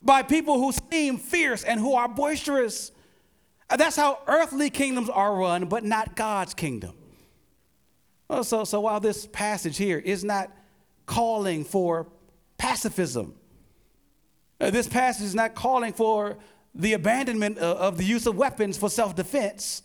[0.01, 2.93] by people who seem fierce and who are boisterous.
[3.77, 6.95] That's how earthly kingdoms are run, but not God's kingdom.
[8.31, 10.51] Oh, so, so while this passage here is not
[11.07, 12.07] calling for
[12.57, 13.35] pacifism,
[14.61, 16.39] uh, this passage is not calling for
[16.75, 19.83] the abandonment of, of the use of weapons for self defense.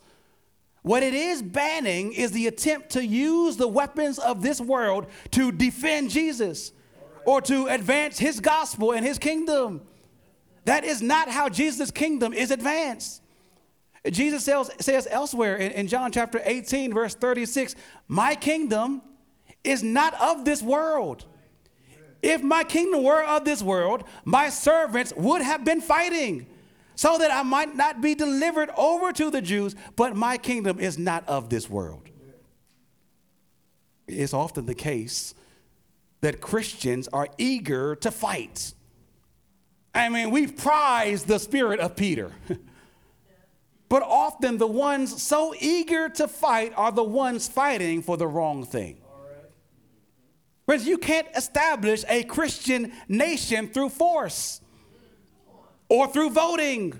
[0.82, 5.52] What it is banning is the attempt to use the weapons of this world to
[5.52, 6.72] defend Jesus
[7.26, 9.82] or to advance his gospel and his kingdom.
[10.66, 13.22] That is not how Jesus' kingdom is advanced.
[14.10, 17.76] Jesus says, says elsewhere in, in John chapter 18, verse 36,
[18.08, 19.02] My kingdom
[19.64, 21.26] is not of this world.
[22.22, 26.48] If my kingdom were of this world, my servants would have been fighting
[27.00, 30.98] so that I might not be delivered over to the Jews, but my kingdom is
[30.98, 32.02] not of this world.
[34.06, 35.34] It's often the case
[36.20, 38.74] that Christians are eager to fight.
[39.96, 42.34] I mean, we prize the spirit of Peter.
[43.88, 48.64] But often the ones so eager to fight are the ones fighting for the wrong
[48.64, 48.98] thing.
[50.68, 54.62] Friends, you can't establish a Christian nation through force
[55.90, 57.00] or through voting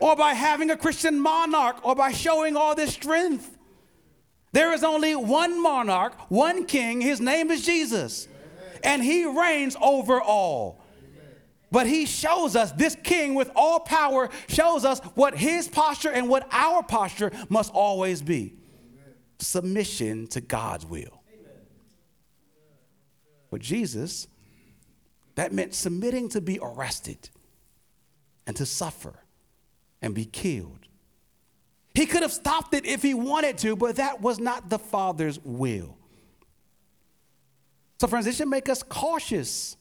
[0.00, 3.56] or by having a Christian monarch or by showing all this strength.
[4.52, 7.00] There is only one monarch, one king.
[7.00, 8.28] His name is Jesus.
[8.84, 10.82] And he reigns over all.
[11.72, 16.28] But he shows us, this king with all power shows us what his posture and
[16.28, 18.54] what our posture must always be
[19.38, 21.22] submission to God's will.
[23.50, 24.28] For Jesus,
[25.34, 27.30] that meant submitting to be arrested
[28.46, 29.14] and to suffer
[30.02, 30.86] and be killed.
[31.94, 35.38] He could have stopped it if he wanted to, but that was not the Father's
[35.42, 35.96] will.
[37.98, 39.76] So, friends, this should make us cautious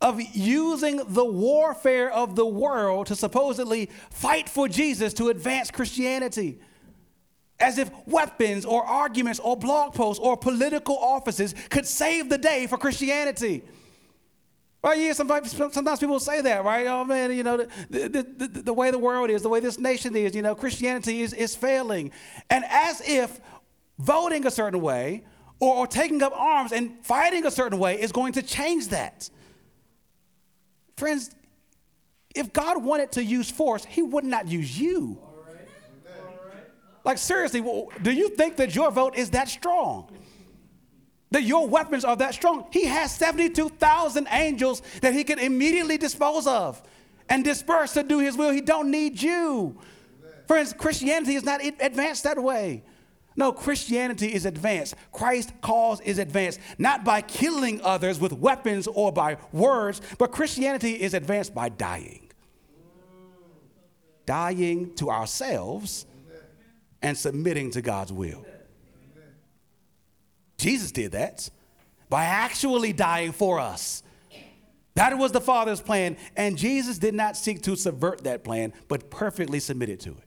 [0.00, 6.60] of using the warfare of the world to supposedly fight for Jesus to advance Christianity.
[7.60, 12.68] As if weapons or arguments or blog posts or political offices could save the day
[12.68, 13.64] for Christianity.
[14.82, 14.98] Right?
[14.98, 16.86] Yeah, sometimes, sometimes people say that, right?
[16.86, 19.78] Oh man, you know, the, the, the, the way the world is, the way this
[19.78, 22.12] nation is, you know, Christianity is, is failing.
[22.48, 23.40] And as if
[23.98, 25.24] voting a certain way
[25.58, 29.28] or, or taking up arms and fighting a certain way is going to change that.
[30.96, 31.34] Friends,
[32.34, 35.18] if God wanted to use force, he would not use you.
[37.04, 37.60] Like, seriously,
[38.02, 40.10] do you think that your vote is that strong?
[41.30, 42.66] That your weapons are that strong?
[42.70, 46.82] He has 72,000 angels that he can immediately dispose of
[47.28, 48.50] and disperse to do his will.
[48.50, 49.78] He don't need you.
[50.46, 52.82] Friends, Christianity is not advanced that way.
[53.36, 54.94] No, Christianity is advanced.
[55.12, 61.00] Christ's cause is advanced, not by killing others with weapons or by words, but Christianity
[61.00, 62.30] is advanced by dying.
[64.26, 66.06] Dying to ourselves
[67.00, 68.44] and submitting to God's will.
[70.58, 71.48] Jesus did that
[72.08, 74.02] by actually dying for us.
[74.94, 79.10] That was the Father's plan, and Jesus did not seek to subvert that plan, but
[79.10, 80.24] perfectly submitted to it.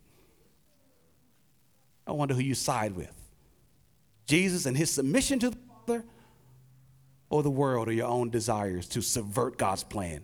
[2.07, 3.13] I wonder who you side with
[4.25, 6.05] Jesus and his submission to the Father,
[7.29, 10.23] or the world or your own desires to subvert God's plan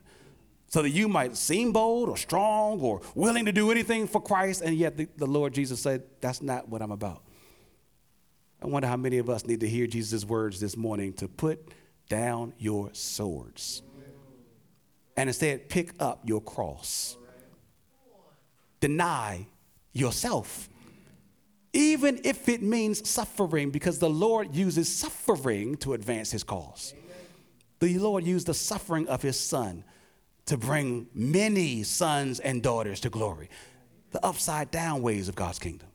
[0.68, 4.62] so that you might seem bold or strong or willing to do anything for Christ,
[4.62, 7.24] and yet the, the Lord Jesus said, That's not what I'm about.
[8.62, 11.72] I wonder how many of us need to hear Jesus' words this morning to put
[12.10, 13.82] down your swords
[15.16, 17.18] and instead pick up your cross.
[18.80, 19.48] Deny
[19.94, 20.70] yourself
[21.78, 26.96] even if it means suffering, because the Lord uses suffering to advance his cause.
[27.80, 29.84] The Lord used the suffering of his son
[30.48, 33.50] to bring many sons and daughters to glory.
[34.10, 35.87] The upside down ways of God's kingdom.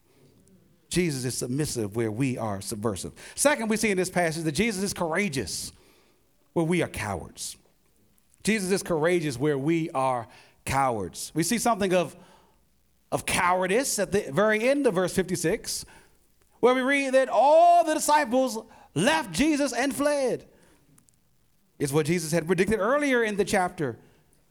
[0.93, 3.13] Jesus is submissive where we are subversive.
[3.35, 5.73] Second, we see in this passage that Jesus is courageous
[6.53, 7.57] where we are cowards.
[8.45, 10.29] Jesus is courageous where we are
[10.67, 11.33] cowards.
[11.35, 12.15] We see something of,
[13.11, 15.87] of cowardice at the very end of verse 56,
[16.61, 18.59] where we read that all the disciples
[18.95, 20.47] left Jesus and fled.
[21.79, 23.99] It's what Jesus had predicted earlier in the chapter.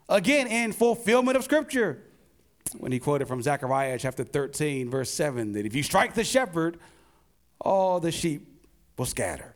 [0.10, 2.02] Again, in fulfillment of Scripture
[2.78, 6.78] when he quoted from Zechariah chapter 13, verse 7, that if you strike the shepherd,
[7.60, 8.48] all the sheep
[8.98, 9.56] will scatter.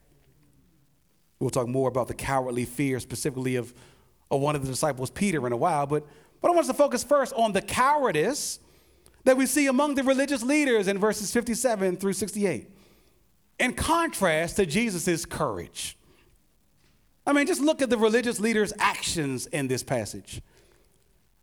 [1.39, 3.73] We'll talk more about the cowardly fear, specifically of,
[4.31, 6.05] of one of the disciples, Peter, in a while, but,
[6.41, 8.59] but I want us to focus first on the cowardice
[9.25, 12.69] that we see among the religious leaders in verses 57 through 68,
[13.59, 15.97] in contrast to Jesus' courage.
[17.27, 20.41] I mean, just look at the religious leaders' actions in this passage.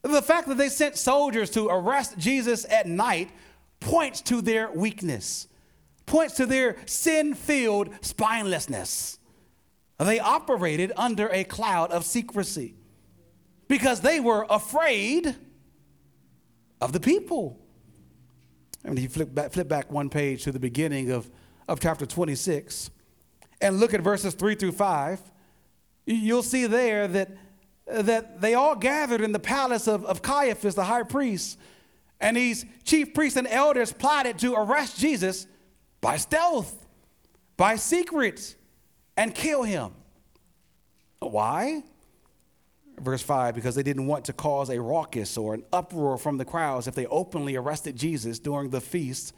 [0.03, 3.31] The fact that they sent soldiers to arrest Jesus at night
[3.79, 5.47] points to their weakness,
[6.07, 9.19] points to their sin filled spinelessness.
[9.99, 12.75] They operated under a cloud of secrecy
[13.69, 15.37] because they were afraid
[16.81, 17.61] of the people.
[18.85, 21.31] And if you flip back, flip back one page to the beginning of,
[21.69, 22.91] of chapter 26
[23.61, 25.21] and look at verses 3 through 5,
[26.07, 27.31] you'll see there that
[27.87, 31.59] that they all gathered in the palace of, of Caiaphas, the high priest,
[32.21, 35.47] and these chief priests and elders plotted to arrest Jesus
[36.01, 36.87] by stealth,
[37.57, 38.55] by secret,
[39.17, 39.93] and kill him.
[41.19, 41.83] Why?
[43.01, 46.45] Verse 5 because they didn't want to cause a raucous or an uproar from the
[46.45, 49.35] crowds if they openly arrested Jesus during the feast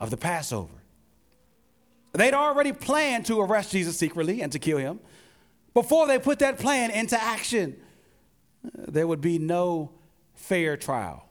[0.00, 0.72] of the Passover.
[2.12, 4.98] They'd already planned to arrest Jesus secretly and to kill him
[5.74, 7.76] before they put that plan into action,
[8.62, 9.92] there would be no
[10.34, 11.28] fair trial.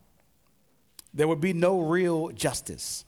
[1.14, 3.06] There would be no real justice.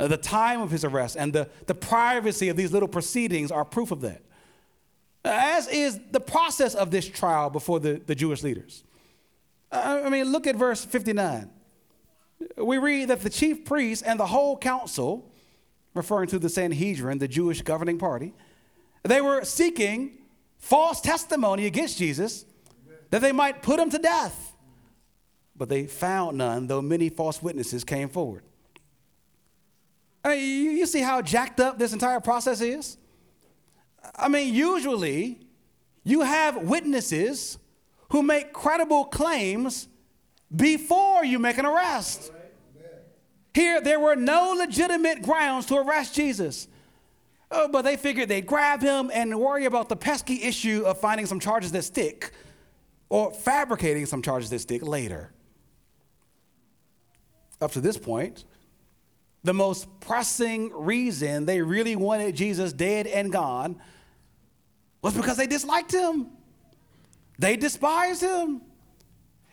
[0.00, 3.64] Uh, the time of his arrest and the, the privacy of these little proceedings are
[3.64, 4.22] proof of that,
[5.24, 8.84] as is the process of this trial before the, the Jewish leaders.
[9.70, 11.50] Uh, I mean, look at verse 59.
[12.56, 15.32] We read that the chief priests and the whole council,
[15.94, 18.32] referring to the Sanhedrin, the Jewish governing party,
[19.02, 20.17] they were seeking
[20.58, 22.44] false testimony against Jesus
[23.10, 24.54] that they might put him to death.
[25.56, 28.42] But they found none, though many false witnesses came forward.
[30.24, 32.96] I mean, you see how jacked up this entire process is?
[34.14, 35.40] I mean, usually
[36.04, 37.58] you have witnesses
[38.10, 39.88] who make credible claims
[40.54, 42.32] before you make an arrest.
[43.54, 46.68] Here, there were no legitimate grounds to arrest Jesus.
[47.50, 51.26] Oh, but they figured they'd grab him and worry about the pesky issue of finding
[51.26, 52.32] some charges that stick
[53.08, 55.32] or fabricating some charges that stick later.
[57.60, 58.44] Up to this point,
[59.44, 63.80] the most pressing reason they really wanted Jesus dead and gone
[65.00, 66.28] was because they disliked him.
[67.38, 68.62] They despised him.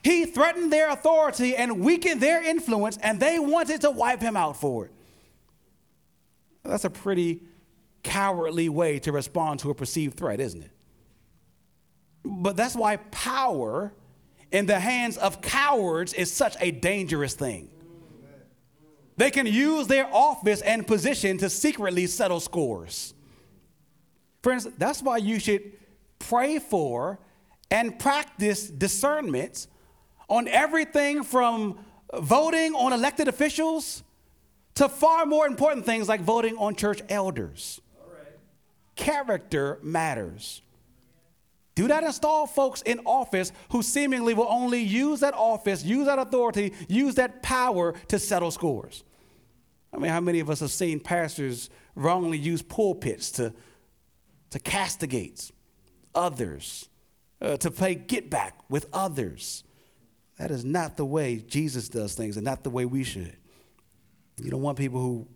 [0.04, 4.58] He threatened their authority and weakened their influence, and they wanted to wipe him out
[4.58, 4.92] for it.
[6.64, 7.42] That's a pretty
[8.06, 10.72] cowardly way to respond to a perceived threat, isn't it?
[12.24, 13.92] But that's why power
[14.52, 17.70] in the hands of cowards is such a dangerous thing.
[19.18, 23.14] They can use their office and position to secretly settle scores.
[24.44, 25.74] Friends, that's why you should
[26.20, 27.20] pray for
[27.72, 29.68] and practice discernment
[30.30, 31.80] on everything from
[32.14, 34.04] voting on elected officials
[34.76, 37.82] to far more important things like voting on church elders
[38.96, 40.62] character matters.
[41.76, 46.20] Do not install folks in office who seemingly will only use that office, use that
[46.20, 49.04] authority, use that power to settle scores.
[49.94, 53.54] I mean, how many of us have seen pastors wrongly use pulpits to,
[54.52, 55.52] to castigate
[56.14, 56.88] others,
[57.42, 59.66] uh, to play get back with others?
[60.38, 63.36] That is not the way Jesus does things and not the way we should.
[64.42, 65.28] You don't want people who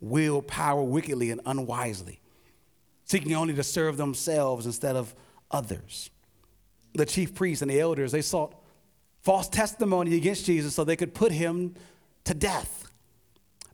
[0.00, 2.20] wield power wickedly and unwisely
[3.08, 5.14] seeking only to serve themselves instead of
[5.50, 6.10] others.
[6.94, 8.54] The chief priests and the elders, they sought
[9.22, 11.74] false testimony against Jesus so they could put him
[12.24, 12.90] to death.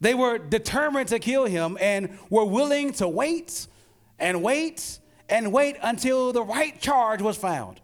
[0.01, 3.67] They were determined to kill him and were willing to wait
[4.19, 7.81] and wait and wait until the right charge was found.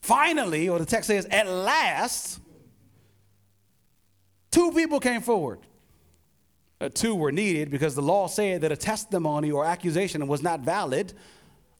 [0.00, 2.40] Finally, or the text says, at last,
[4.50, 5.60] two people came forward
[6.80, 10.60] uh, two were needed because the law said that a testimony or accusation was not
[10.60, 11.12] valid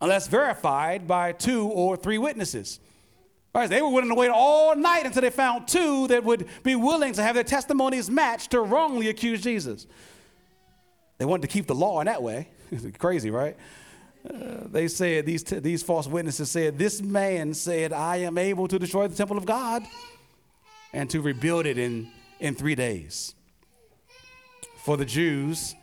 [0.00, 2.80] unless verified by two or three witnesses.
[3.54, 6.76] Right, they were willing to wait all night until they found two that would be
[6.76, 9.86] willing to have their testimonies matched to wrongly accuse Jesus.
[11.16, 12.48] They wanted to keep the law in that way.
[12.98, 13.56] Crazy, right?
[14.28, 18.68] Uh, they said, these, t- these false witnesses said, This man said, I am able
[18.68, 19.84] to destroy the temple of God
[20.92, 23.34] and to rebuild it in, in three days.
[24.88, 25.74] For the Jews,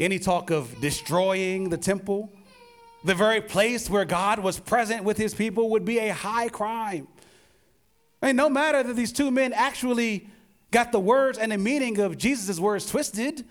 [0.00, 2.32] any talk of destroying the temple,
[3.04, 7.06] the very place where God was present with his people, would be a high crime.
[8.20, 10.26] I mean, no matter that these two men actually
[10.72, 13.44] got the words and the meaning of Jesus' words twisted,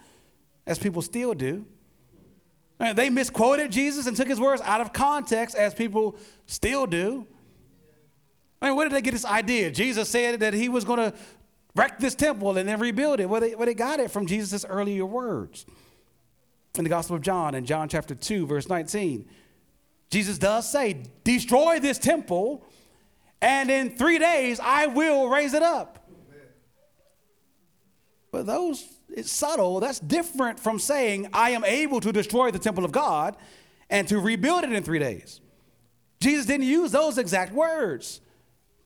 [0.68, 1.66] as people still do.
[2.78, 7.26] Mean, they misquoted Jesus and took his words out of context, as people still do.
[8.62, 9.72] I mean, where did they get this idea?
[9.72, 11.18] Jesus said that he was going to
[11.76, 13.30] wreck this temple and then rebuild it.
[13.30, 15.65] Well, they, they got it from Jesus' earlier words.
[16.78, 19.28] In the Gospel of John, in John chapter 2, verse 19,
[20.09, 22.65] Jesus does say, Destroy this temple,
[23.41, 26.09] and in three days I will raise it up.
[28.32, 29.80] But those, it's subtle.
[29.80, 33.36] That's different from saying, I am able to destroy the temple of God
[33.89, 35.41] and to rebuild it in three days.
[36.20, 38.22] Jesus didn't use those exact words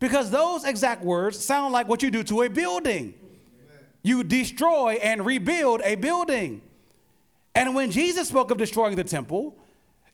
[0.04, 3.14] because those exact words sound like what you do to a building.
[4.02, 6.62] You destroy and rebuild a building.
[7.56, 9.58] And when Jesus spoke of destroying the temple,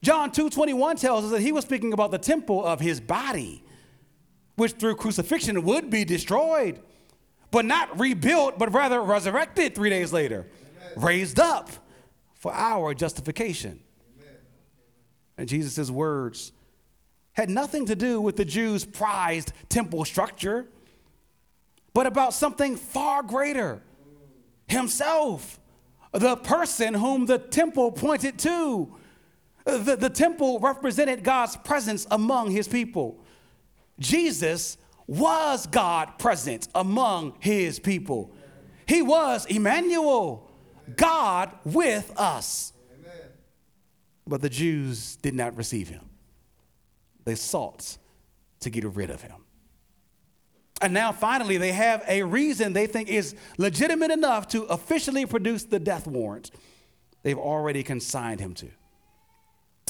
[0.04, 3.64] John 2:21 tells us that he was speaking about the temple of his body,
[4.58, 6.80] which through crucifixion would be destroyed
[7.50, 10.46] but not rebuilt, but rather resurrected three days later,
[10.92, 11.04] Amen.
[11.04, 11.72] raised up
[12.36, 13.80] for our justification.
[14.20, 14.36] Amen.
[15.36, 16.52] And Jesus' words
[17.40, 20.68] had nothing to do with the Jews' prized temple structure,
[21.94, 23.82] but about something far greater
[24.68, 25.58] Himself,
[26.12, 28.94] the person whom the temple pointed to.
[29.64, 33.24] The, the temple represented God's presence among His people.
[34.00, 34.78] Jesus
[35.08, 38.32] was God present among his people.
[38.86, 40.52] He was Emmanuel,
[40.98, 42.74] God with us.
[44.28, 46.09] But the Jews did not receive him.
[47.30, 48.00] They sought
[48.62, 49.46] to get rid of him.
[50.82, 55.64] And now finally, they have a reason they think is legitimate enough to officially produce
[55.64, 56.50] the death warrant
[57.22, 58.70] they've already consigned him to.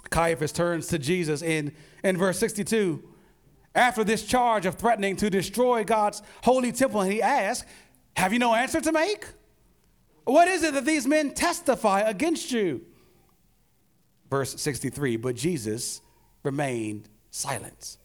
[0.09, 1.71] Caiaphas turns to Jesus in,
[2.03, 3.07] in verse 62
[3.73, 7.65] after this charge of threatening to destroy God's holy temple, and he asks,
[8.17, 9.25] Have you no answer to make?
[10.25, 12.81] What is it that these men testify against you?
[14.29, 16.01] Verse 63 But Jesus
[16.43, 17.97] remained silent.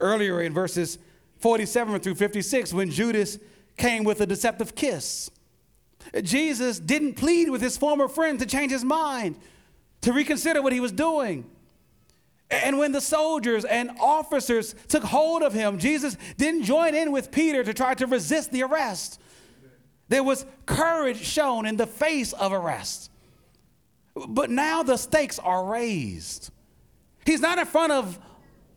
[0.00, 0.98] Earlier in verses
[1.38, 3.38] 47 through 56, when Judas
[3.76, 5.30] came with a deceptive kiss,
[6.22, 9.36] Jesus didn't plead with his former friend to change his mind,
[10.02, 11.48] to reconsider what he was doing.
[12.50, 17.30] And when the soldiers and officers took hold of him, Jesus didn't join in with
[17.30, 19.20] Peter to try to resist the arrest.
[20.08, 23.10] There was courage shown in the face of arrest.
[24.14, 26.50] But now the stakes are raised.
[27.28, 28.18] He's not in front of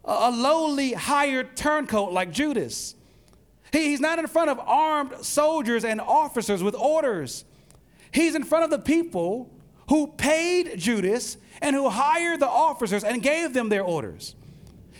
[0.03, 2.95] a lowly hired turncoat like Judas.
[3.71, 7.45] he's not in front of armed soldiers and officers with orders.
[8.11, 9.49] He's in front of the people
[9.87, 14.35] who paid Judas and who hired the officers and gave them their orders.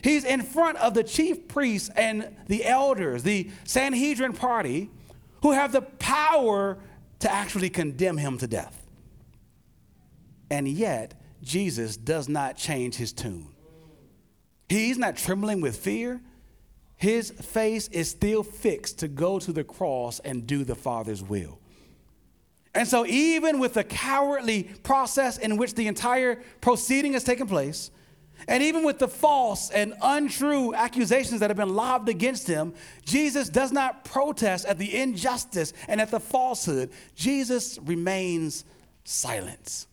[0.02, 4.90] He's in front of the chief priests and the elders, the Sanhedrin party,
[5.42, 6.78] who have the power
[7.20, 8.82] to actually condemn him to death.
[10.50, 13.48] And yet, Jesus does not change his tune.
[14.70, 16.22] He's not trembling with fear.
[16.96, 21.60] His face is still fixed to go to the cross and do the Father's will.
[22.74, 27.92] And so, even with the cowardly process in which the entire proceeding has taken place,
[28.48, 32.74] and even with the false and untrue accusations that have been lobbed against him,
[33.06, 36.92] Jesus does not protest at the injustice and at the falsehood.
[37.16, 38.64] Jesus remains
[39.04, 39.88] silent.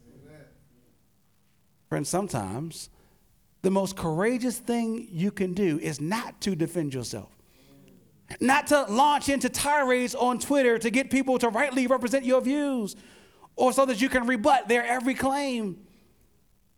[1.89, 2.91] Friends, sometimes
[3.63, 7.39] the most courageous thing you can do is not to defend yourself
[8.41, 12.97] not to launch into tirades on Twitter to get people to rightly represent your views
[13.57, 15.79] or so that you can rebut their every claim.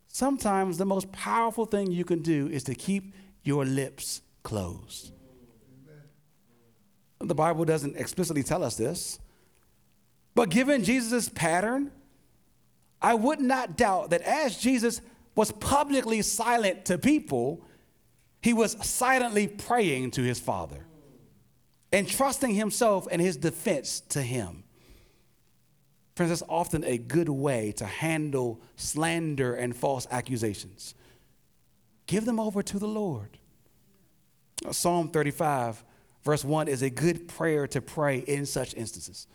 [0.08, 5.12] Sometimes the most powerful thing you can do is to keep your lips closed.
[7.20, 9.18] The Bible doesn't explicitly tell us this,
[10.34, 11.92] but given Jesus' pattern,
[13.00, 15.00] I would not doubt that as Jesus
[15.34, 17.64] was publicly silent to people,
[18.42, 20.86] he was silently praying to his Father
[21.92, 24.64] entrusting himself and his defense to him.
[26.14, 30.94] Friends, that's often a good way to handle slander and false accusations.
[32.06, 33.38] Give them over to the Lord.
[34.70, 35.82] Psalm 35,
[36.22, 39.26] verse 1 is a good prayer to pray in such instances.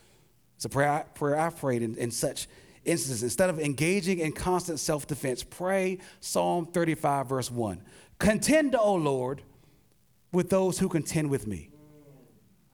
[0.56, 2.48] It's a prayer, prayer I've prayed in, in such
[2.86, 3.24] instances.
[3.24, 7.82] Instead of engaging in constant self defense, pray Psalm 35, verse 1.
[8.20, 9.42] Contend, O Lord,
[10.32, 11.70] with those who contend with me.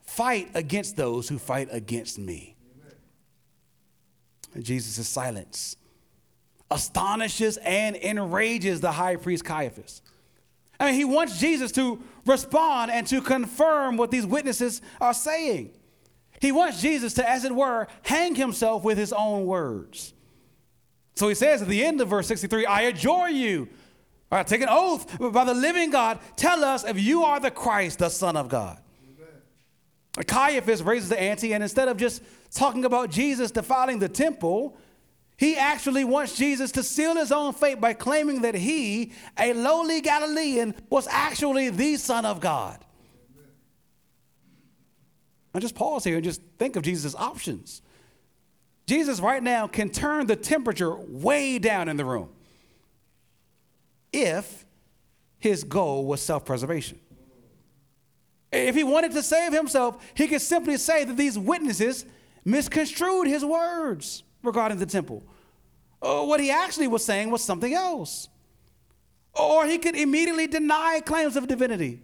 [0.03, 2.55] Fight against those who fight against me.
[4.53, 5.77] And Jesus' silence
[6.69, 10.01] astonishes and enrages the high priest Caiaphas.
[10.79, 15.71] I mean, he wants Jesus to respond and to confirm what these witnesses are saying.
[16.41, 20.13] He wants Jesus to, as it were, hang himself with his own words.
[21.15, 23.69] So he says at the end of verse 63 I adjure you,
[24.31, 27.51] all right, take an oath by the living God, tell us if you are the
[27.51, 28.79] Christ, the Son of God.
[30.17, 30.25] Amen.
[30.25, 34.77] Caiaphas raises the ante, and instead of just talking about Jesus defiling the temple,
[35.37, 40.01] he actually wants Jesus to seal his own fate by claiming that he, a lowly
[40.01, 42.83] Galilean, was actually the Son of God.
[45.53, 47.81] Now just pause here and just think of Jesus' options.
[48.87, 52.29] Jesus right now can turn the temperature way down in the room
[54.11, 54.65] if
[55.39, 56.99] his goal was self preservation.
[58.51, 62.05] If he wanted to save himself, he could simply say that these witnesses
[62.43, 65.23] misconstrued his words regarding the temple.
[66.01, 68.27] Or what he actually was saying was something else.
[69.33, 72.01] Or he could immediately deny claims of divinity.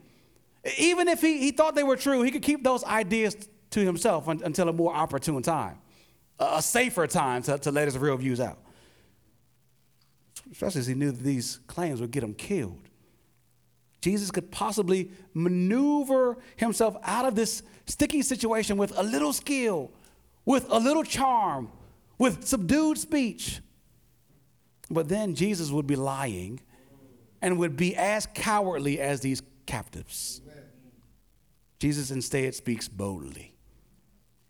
[0.77, 3.35] Even if he, he thought they were true, he could keep those ideas
[3.71, 5.77] to himself un, until a more opportune time,
[6.39, 8.59] a, a safer time to, to let his real views out.
[10.51, 12.89] Especially as he knew that these claims would get him killed.
[14.01, 19.91] Jesus could possibly maneuver himself out of this sticky situation with a little skill,
[20.45, 21.69] with a little charm,
[22.17, 23.59] with subdued speech.
[24.89, 26.61] But then Jesus would be lying
[27.41, 30.41] and would be as cowardly as these captives.
[31.79, 33.53] Jesus instead speaks boldly.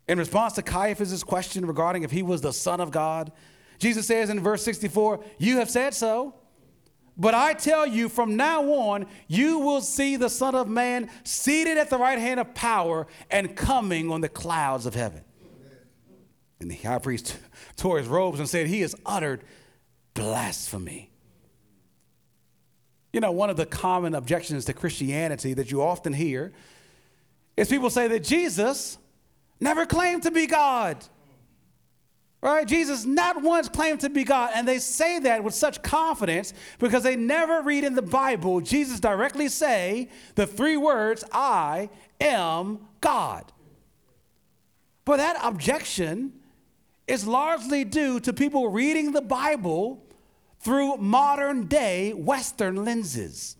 [0.08, 3.30] In response to Caiaphas' question regarding if he was the Son of God,
[3.78, 6.34] Jesus says in verse 64, You have said so.
[7.20, 11.76] But I tell you, from now on, you will see the Son of Man seated
[11.76, 15.22] at the right hand of power and coming on the clouds of heaven.
[16.60, 17.36] And the high priest
[17.76, 19.42] tore his robes and said, He has uttered
[20.14, 21.10] blasphemy.
[23.12, 26.52] You know, one of the common objections to Christianity that you often hear
[27.58, 28.98] is people say that Jesus
[29.58, 31.04] never claimed to be God.
[32.40, 32.68] Right?
[32.68, 34.52] Jesus not once claimed to be God.
[34.54, 39.00] And they say that with such confidence because they never read in the Bible Jesus
[39.00, 41.90] directly say the three words, I
[42.20, 43.52] am God.
[45.04, 46.34] But that objection
[47.08, 50.06] is largely due to people reading the Bible
[50.60, 53.56] through modern day Western lenses.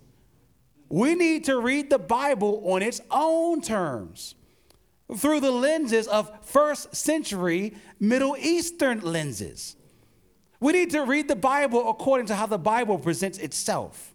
[0.89, 4.35] We need to read the Bible on its own terms
[5.17, 9.77] through the lenses of first century Middle Eastern lenses.
[10.61, 14.15] We need to read the Bible according to how the Bible presents itself.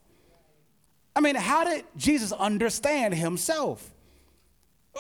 [1.15, 3.93] I mean, how did Jesus understand himself?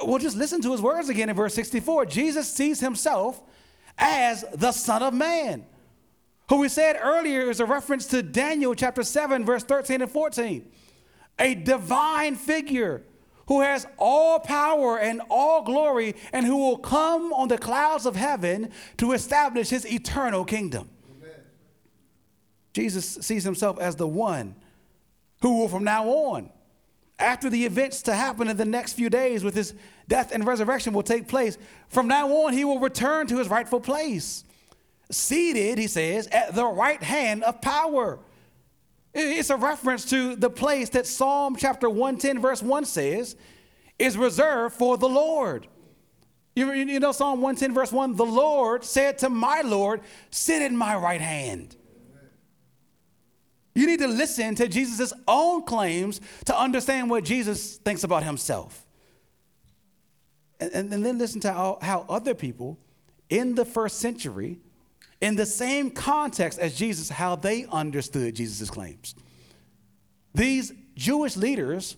[0.05, 2.05] Well, just listen to his words again in verse 64.
[2.05, 3.41] Jesus sees himself
[3.97, 5.65] as the Son of Man,
[6.49, 10.71] who we said earlier is a reference to Daniel chapter 7, verse 13 and 14.
[11.39, 13.03] A divine figure
[13.47, 18.15] who has all power and all glory, and who will come on the clouds of
[18.15, 20.89] heaven to establish his eternal kingdom.
[21.19, 21.35] Amen.
[22.73, 24.55] Jesus sees himself as the one
[25.41, 26.49] who will, from now on,
[27.19, 29.73] after the events to happen in the next few days with his
[30.07, 31.57] death and resurrection will take place,
[31.89, 34.45] from now on, he will return to his rightful place.
[35.11, 38.19] Seated, he says, at the right hand of power
[39.13, 43.35] it's a reference to the place that Psalm chapter 110, verse 1 says
[43.99, 45.67] is reserved for the Lord.
[46.55, 50.01] You, you know, Psalm 110, verse 1 the Lord said to my Lord,
[50.31, 51.75] Sit in my right hand.
[53.75, 58.85] You need to listen to Jesus' own claims to understand what Jesus thinks about himself.
[60.59, 62.77] And, and, and then listen to how, how other people
[63.29, 64.59] in the first century
[65.23, 69.15] in the same context as Jesus, how they understood Jesus' claims.
[70.35, 71.95] These Jewish leaders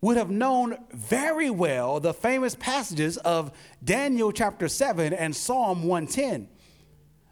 [0.00, 3.50] would have known very well the famous passages of
[3.82, 6.48] Daniel chapter 7 and Psalm 110.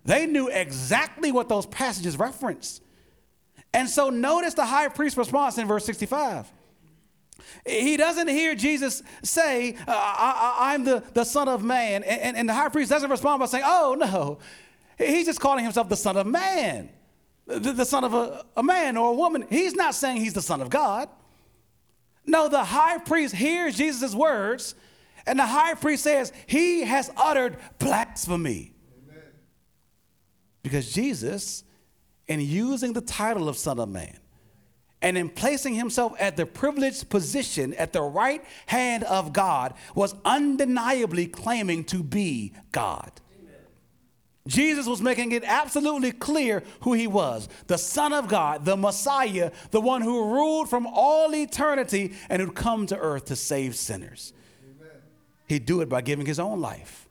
[0.04, 2.82] They knew exactly what those passages referenced.
[3.72, 6.50] And so notice the high priest's response in verse 65.
[7.64, 9.92] He doesn't hear Jesus say, uh,
[10.58, 12.02] I, am the, the Son of Man.
[12.02, 14.38] And, and, and the high priest doesn't respond by saying, Oh, no,
[14.98, 16.90] He's just calling himself the Son of Man,
[17.46, 19.46] the, the Son of a, a man or a woman.
[19.48, 21.08] He's not saying he's the Son of God.
[22.26, 24.74] No, the high priest hears Jesus' words,
[25.26, 28.72] and the high priest says, He has uttered blasphemy.
[29.08, 29.22] Amen.
[30.62, 31.64] Because Jesus,
[32.26, 34.18] in using the title of Son of Man,
[35.00, 40.14] and in placing himself at the privileged position at the right hand of God, was
[40.24, 43.12] undeniably claiming to be God.
[44.48, 49.52] Jesus was making it absolutely clear who he was the Son of God, the Messiah,
[49.70, 54.32] the one who ruled from all eternity and who'd come to earth to save sinners.
[54.64, 54.90] Amen.
[55.48, 57.06] He'd do it by giving his own life,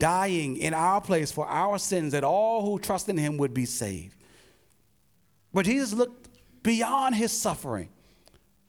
[0.00, 3.64] dying in our place for our sins, that all who trust in him would be
[3.64, 4.16] saved.
[5.54, 6.28] But Jesus looked
[6.64, 7.90] beyond his suffering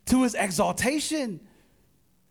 [0.05, 1.39] to his exaltation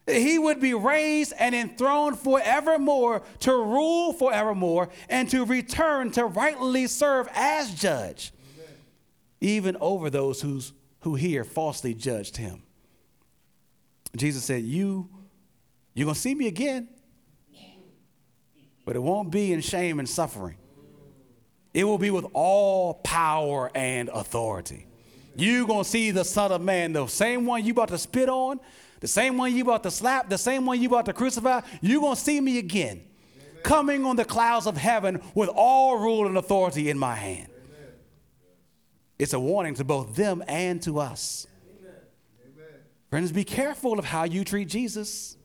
[0.06, 6.86] he would be raised and enthroned forevermore to rule forevermore and to return to rightly
[6.86, 8.74] serve as judge, Amen.
[9.40, 12.62] even over those who's, who here falsely judged him.
[14.16, 15.08] Jesus said, You,
[15.94, 16.88] you're going to see me again,
[18.84, 20.56] but it won't be in shame and suffering.
[21.72, 24.86] It will be with all power and authority.
[25.36, 28.28] You're going to see the Son of Man, the same one you about to spit
[28.28, 28.58] on,
[29.00, 32.00] the same one you about to slap, the same one you about to crucify, you're
[32.00, 33.00] going to see me again.
[33.00, 33.62] Amen.
[33.62, 37.48] Coming on the clouds of heaven with all rule and authority in my hand.
[37.48, 37.94] Amen.
[39.18, 41.46] It's a warning to both them and to us.
[41.82, 41.94] Amen.
[43.08, 45.38] Friends, be careful of how you treat Jesus.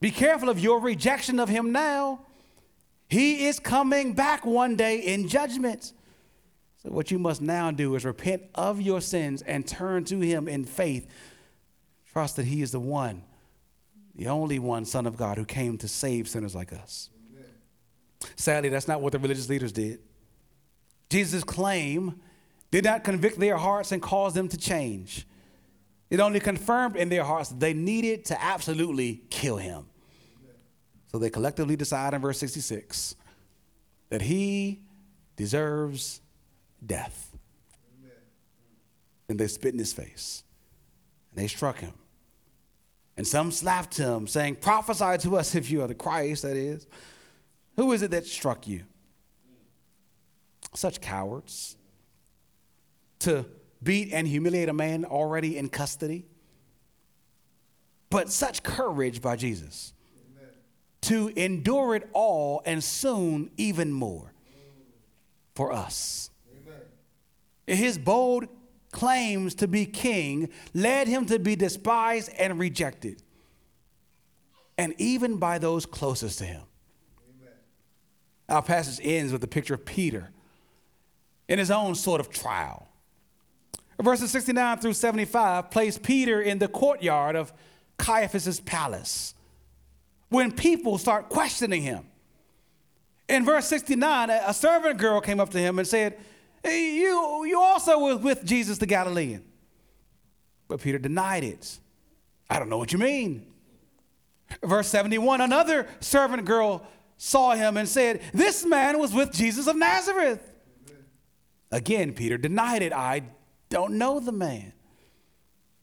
[0.00, 2.20] Be careful of your rejection of him now.
[3.08, 5.92] He is coming back one day in judgment.
[6.82, 10.48] So, what you must now do is repent of your sins and turn to him
[10.48, 11.08] in faith
[12.12, 13.22] Trust that He is the one,
[14.14, 17.10] the only one, Son of God, who came to save sinners like us.
[17.32, 17.50] Amen.
[18.36, 20.00] Sadly, that's not what the religious leaders did.
[21.08, 22.20] Jesus' claim
[22.70, 25.26] did not convict their hearts and cause them to change.
[26.08, 29.86] It only confirmed in their hearts that they needed to absolutely kill him.
[31.10, 33.16] So they collectively decide in verse 66
[34.10, 34.80] that he
[35.36, 36.20] deserves
[36.84, 37.36] death.
[37.98, 38.12] Amen.
[39.28, 40.44] And they spit in his face
[41.30, 41.92] and they struck him.
[43.20, 46.86] And some slapped him, saying, Prophesy to us if you are the Christ, that is.
[47.76, 48.84] Who is it that struck you?
[50.72, 51.76] Such cowards
[53.18, 53.44] to
[53.82, 56.24] beat and humiliate a man already in custody.
[58.08, 59.92] But such courage by Jesus
[60.38, 60.54] Amen.
[61.02, 64.32] to endure it all and soon even more
[65.54, 66.30] for us.
[66.66, 66.80] Amen.
[67.66, 68.48] His bold
[68.92, 73.22] claims to be king led him to be despised and rejected,
[74.76, 76.62] and even by those closest to him.
[77.40, 77.54] Amen.
[78.48, 80.30] Our passage ends with a picture of Peter
[81.48, 82.88] in his own sort of trial.
[84.00, 87.52] Verses 69 through 75 place Peter in the courtyard of
[87.98, 89.34] Caiaphas's palace
[90.30, 92.06] when people start questioning him.
[93.28, 96.18] In verse 69, a servant girl came up to him and said,
[96.64, 99.44] you, you also were with Jesus the Galilean.
[100.68, 101.78] But Peter denied it.
[102.48, 103.46] I don't know what you mean.
[104.62, 106.86] Verse 71 another servant girl
[107.16, 110.40] saw him and said, This man was with Jesus of Nazareth.
[111.70, 112.92] Again, Peter denied it.
[112.92, 113.22] I
[113.68, 114.72] don't know the man.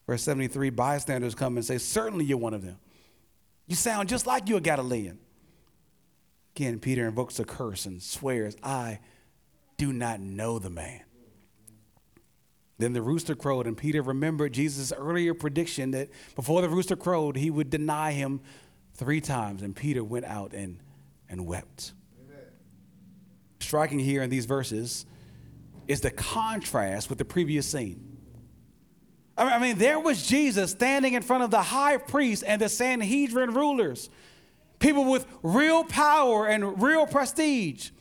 [0.06, 2.78] Verse 73 bystanders come and say, Certainly you're one of them.
[3.68, 5.20] You sound just like you're a Galilean.
[6.56, 9.00] Again, Peter invokes a curse and swears, I
[9.78, 11.02] do not know the man.
[12.80, 17.36] Then the rooster crowed, and Peter remembered Jesus' earlier prediction that before the rooster crowed,
[17.36, 18.40] he would deny him
[18.94, 19.64] three times.
[19.64, 20.80] And Peter went out and,
[21.28, 21.94] and wept.
[22.24, 22.46] Amen.
[23.60, 25.06] Striking here in these verses
[25.88, 28.18] is the contrast with the previous scene.
[29.38, 33.54] I mean, there was Jesus standing in front of the high priest and the Sanhedrin
[33.54, 34.10] rulers,
[34.80, 37.92] people with real power and real prestige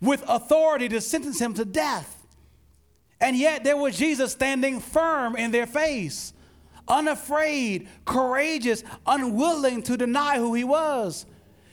[0.00, 2.16] with authority to sentence him to death.
[3.20, 6.32] And yet there was Jesus standing firm in their face,
[6.88, 11.26] unafraid, courageous, unwilling to deny who he was.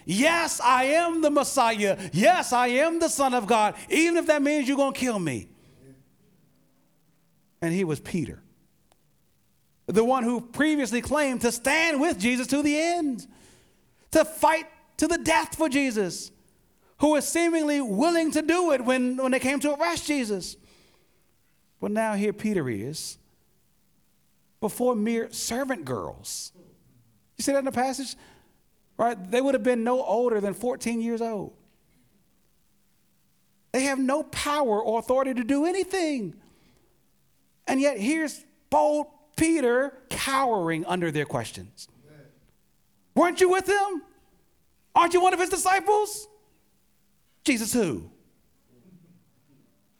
[0.05, 1.97] Yes, I am the Messiah.
[2.13, 5.19] Yes, I am the Son of God, even if that means you're going to kill
[5.19, 5.49] me.
[7.61, 8.41] And he was Peter,
[9.87, 13.25] the one who previously claimed to stand with Jesus to the end,
[14.11, 14.67] to fight
[14.97, 16.31] to the death for Jesus
[16.99, 20.57] who was seemingly willing to do it when, when they came to arrest Jesus.
[21.79, 23.17] But now here Peter is
[24.59, 26.51] before mere servant girls.
[27.37, 28.15] You see that in the passage?
[28.97, 29.29] Right?
[29.29, 31.53] They would have been no older than 14 years old.
[33.71, 36.33] They have no power or authority to do anything.
[37.67, 41.87] And yet here's bold Peter cowering under their questions.
[43.13, 44.01] Weren't you with him?
[44.95, 46.27] Aren't you one of his disciples?
[47.47, 48.03] Jesus, who?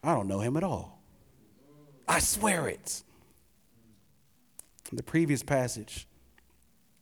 [0.03, 1.01] I don't know him at all.
[2.05, 3.03] I swear it.
[4.91, 6.07] In the previous passage,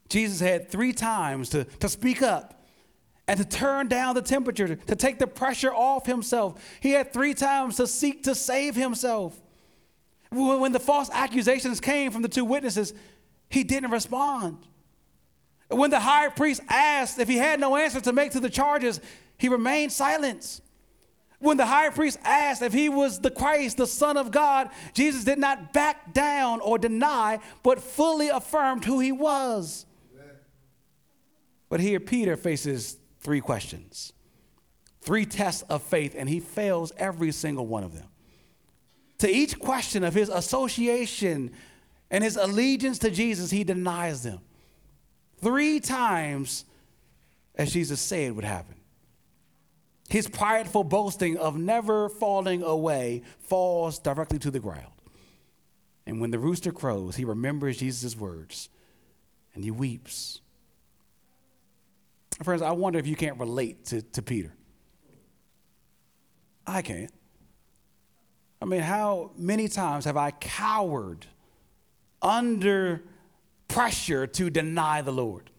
[0.08, 2.64] Jesus had three times to, to speak up
[3.28, 6.64] and to turn down the temperature, to take the pressure off himself.
[6.80, 9.36] He had three times to seek to save himself.
[10.32, 12.93] When the false accusations came from the two witnesses,
[13.50, 14.60] he didn't respond.
[15.70, 19.02] When the high priest asked if he had no answer to make to the charges,
[19.38, 20.62] he remained silent.
[21.40, 25.24] When the high priest asked if he was the Christ, the Son of God, Jesus
[25.24, 29.86] did not back down or deny, but fully affirmed who he was.
[31.70, 34.14] But here, Peter faces three questions,
[35.02, 38.08] three tests of faith, and he fails every single one of them.
[39.20, 41.52] To each question of his association
[42.12, 44.40] and his allegiance to Jesus, he denies them.
[45.42, 46.66] Three times,
[47.56, 48.76] as Jesus said would happen.
[50.10, 54.93] His prideful boasting of never falling away falls directly to the ground.
[56.06, 58.70] And when the rooster crows, he remembers Jesus' words
[59.56, 60.41] and he weeps.
[62.43, 64.53] Friends, I wonder if you can't relate to, to Peter.
[66.68, 67.12] I can't.
[68.62, 71.26] I mean, how many times have I cowered
[72.22, 73.03] under
[73.68, 75.49] pressure to deny the Lord?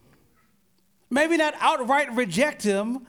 [1.08, 3.06] Maybe not outright reject him,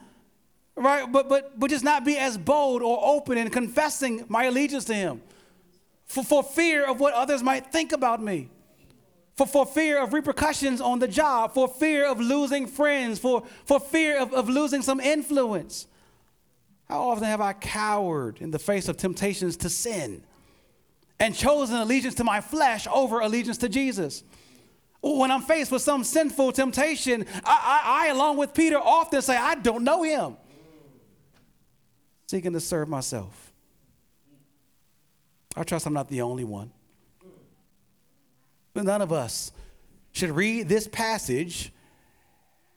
[0.78, 1.10] right?
[1.10, 4.94] But, but, but just not be as bold or open in confessing my allegiance to
[4.94, 5.22] him
[6.06, 8.48] for, for fear of what others might think about me
[9.38, 13.78] for, for fear of repercussions on the job, for fear of losing friends, for, for
[13.78, 15.86] fear of, of losing some influence.
[16.88, 20.24] How often have I cowered in the face of temptations to sin
[21.20, 24.24] and chosen allegiance to my flesh over allegiance to Jesus?
[25.02, 29.36] When I'm faced with some sinful temptation, I, I, I along with Peter, often say,
[29.36, 30.36] I don't know him,
[32.28, 33.52] seeking to serve myself.
[35.56, 36.70] I trust I'm not the only one.
[38.74, 39.50] But None of us
[40.12, 41.72] should read this passage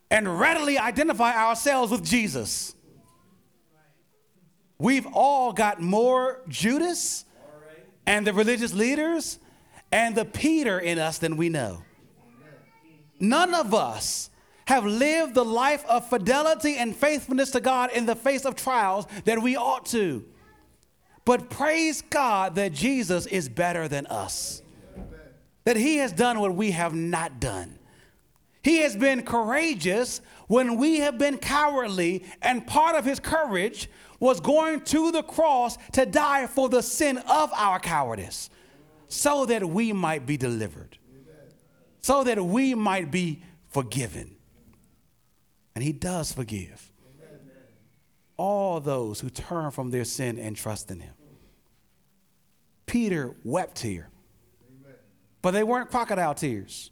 [0.09, 2.73] and readily identify ourselves with Jesus.
[4.79, 7.25] We've all got more Judas
[8.07, 9.37] and the religious leaders
[9.91, 11.83] and the Peter in us than we know.
[13.19, 14.30] None of us
[14.71, 19.05] have lived the life of fidelity and faithfulness to God in the face of trials
[19.25, 20.23] that we ought to.
[21.25, 24.61] But praise God that Jesus is better than us
[25.65, 27.77] that he has done what we have not done.
[28.63, 34.39] He has been courageous when we have been cowardly, and part of his courage was
[34.39, 38.49] going to the cross to die for the sin of our cowardice
[39.07, 40.97] so that we might be delivered,
[42.01, 44.35] so that we might be forgiven.
[45.75, 46.91] And he does forgive
[48.37, 51.13] all those who turn from their sin and trust in him.
[52.85, 54.11] Peter wept here
[55.41, 56.91] but they weren't crocodile tears.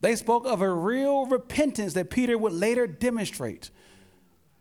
[0.00, 3.70] They spoke of a real repentance that Peter would later demonstrate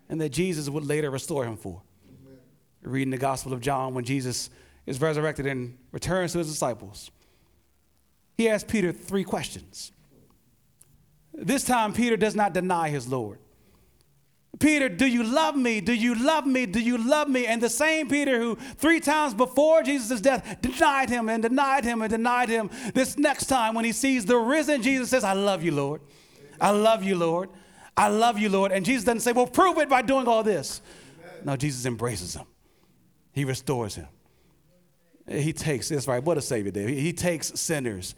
[0.09, 1.82] and that Jesus would later restore him for.
[2.07, 2.38] Amen.
[2.82, 4.49] Reading the Gospel of John when Jesus
[4.86, 7.09] is resurrected and returns to his disciples,
[8.38, 9.91] he asks Peter three questions.
[11.34, 13.40] This time, Peter does not deny his Lord.
[14.60, 15.82] Peter, do you love me?
[15.82, 16.66] Do you love me?
[16.66, 17.48] Do you love me?
[17.48, 22.02] And the same Peter who three times before Jesus' death denied him and denied him
[22.02, 25.64] and denied him, this next time when he sees the risen Jesus says, I love
[25.64, 26.02] you, Lord.
[26.62, 27.50] I love you, Lord.
[27.98, 28.72] I love you, Lord.
[28.72, 30.82] And Jesus doesn't say, Well, prove it by doing all this.
[31.44, 32.46] No, Jesus embraces him,
[33.34, 34.08] he restores him.
[35.28, 36.90] He takes, that's right, what a Savior, Dave.
[36.90, 38.14] He takes sinners,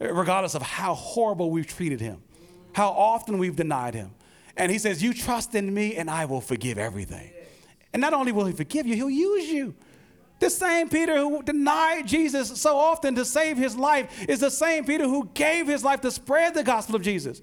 [0.00, 2.20] regardless of how horrible we've treated him,
[2.72, 4.10] how often we've denied him
[4.58, 7.30] and he says, You trust in me, and I will forgive everything.
[7.92, 9.74] And not only will he forgive you, he'll use you.
[10.40, 14.84] The same Peter who denied Jesus so often to save his life is the same
[14.84, 17.40] Peter who gave his life to spread the gospel of Jesus.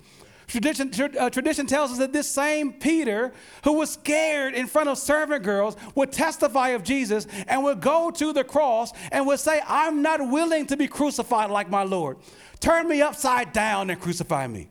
[0.48, 4.98] Tradition, uh, tradition tells us that this same Peter, who was scared in front of
[4.98, 9.62] servant girls, would testify of Jesus and would go to the cross and would say,
[9.68, 12.18] I'm not willing to be crucified like my Lord.
[12.60, 14.70] Turn me upside down and crucify me.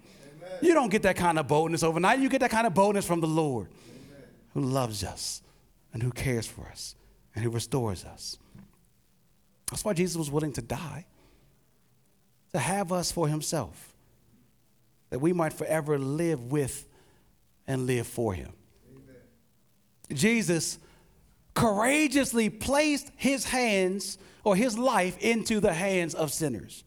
[0.63, 2.19] You don't get that kind of boldness overnight.
[2.19, 3.69] You get that kind of boldness from the Lord
[4.53, 5.43] who loves us
[5.93, 6.95] and who cares for us
[7.35, 8.39] and who restores us.
[9.71, 11.07] That's why Jesus was willing to die,
[12.53, 13.95] to have us for himself,
[15.11, 16.87] that we might forever live with
[17.67, 18.53] and live for him.
[18.93, 20.17] Amen.
[20.17, 20.79] Jesus
[21.55, 26.85] courageously placed his hands or his life into the hands of sinners.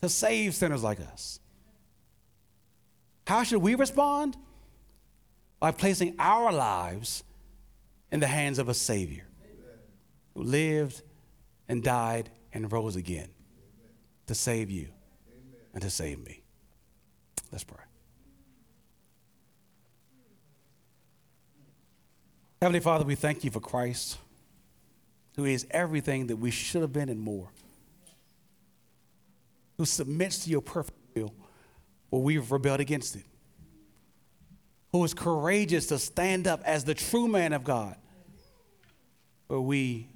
[0.00, 1.39] to save sinners like us.
[3.30, 4.36] How should we respond?
[5.60, 7.22] By placing our lives
[8.10, 9.24] in the hands of a Savior
[10.34, 11.00] who lived
[11.68, 13.28] and died and rose again
[14.26, 14.88] to save you
[15.72, 16.42] and to save me.
[17.52, 17.84] Let's pray.
[22.60, 24.18] Heavenly Father, we thank you for Christ,
[25.36, 27.52] who is everything that we should have been and more,
[29.78, 30.99] who submits to your perfect
[32.10, 33.24] where we've rebelled against it,
[34.92, 37.96] who is courageous to stand up as the true man of God,
[39.46, 40.08] where we,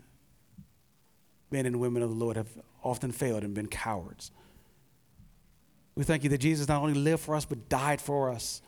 [1.51, 2.49] men and women of the Lord, have
[2.82, 4.30] often failed and been cowards.
[5.95, 8.61] We thank you that Jesus not only lived for us, but died for us,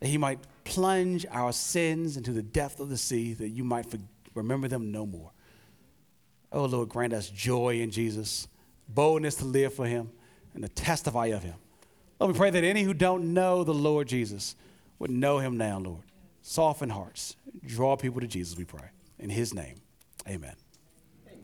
[0.00, 3.86] that he might plunge our sins into the depth of the sea, that you might
[4.34, 5.30] remember them no more.
[6.52, 8.48] Oh, Lord, grant us joy in Jesus,
[8.88, 10.10] boldness to live for him,
[10.54, 11.54] and to testify of him.
[12.20, 14.54] Lord, we pray that any who don't know the Lord Jesus
[14.98, 16.02] would know him now, Lord.
[16.42, 18.90] Soften hearts, draw people to Jesus, we pray.
[19.18, 19.80] In his name,
[20.28, 20.54] amen.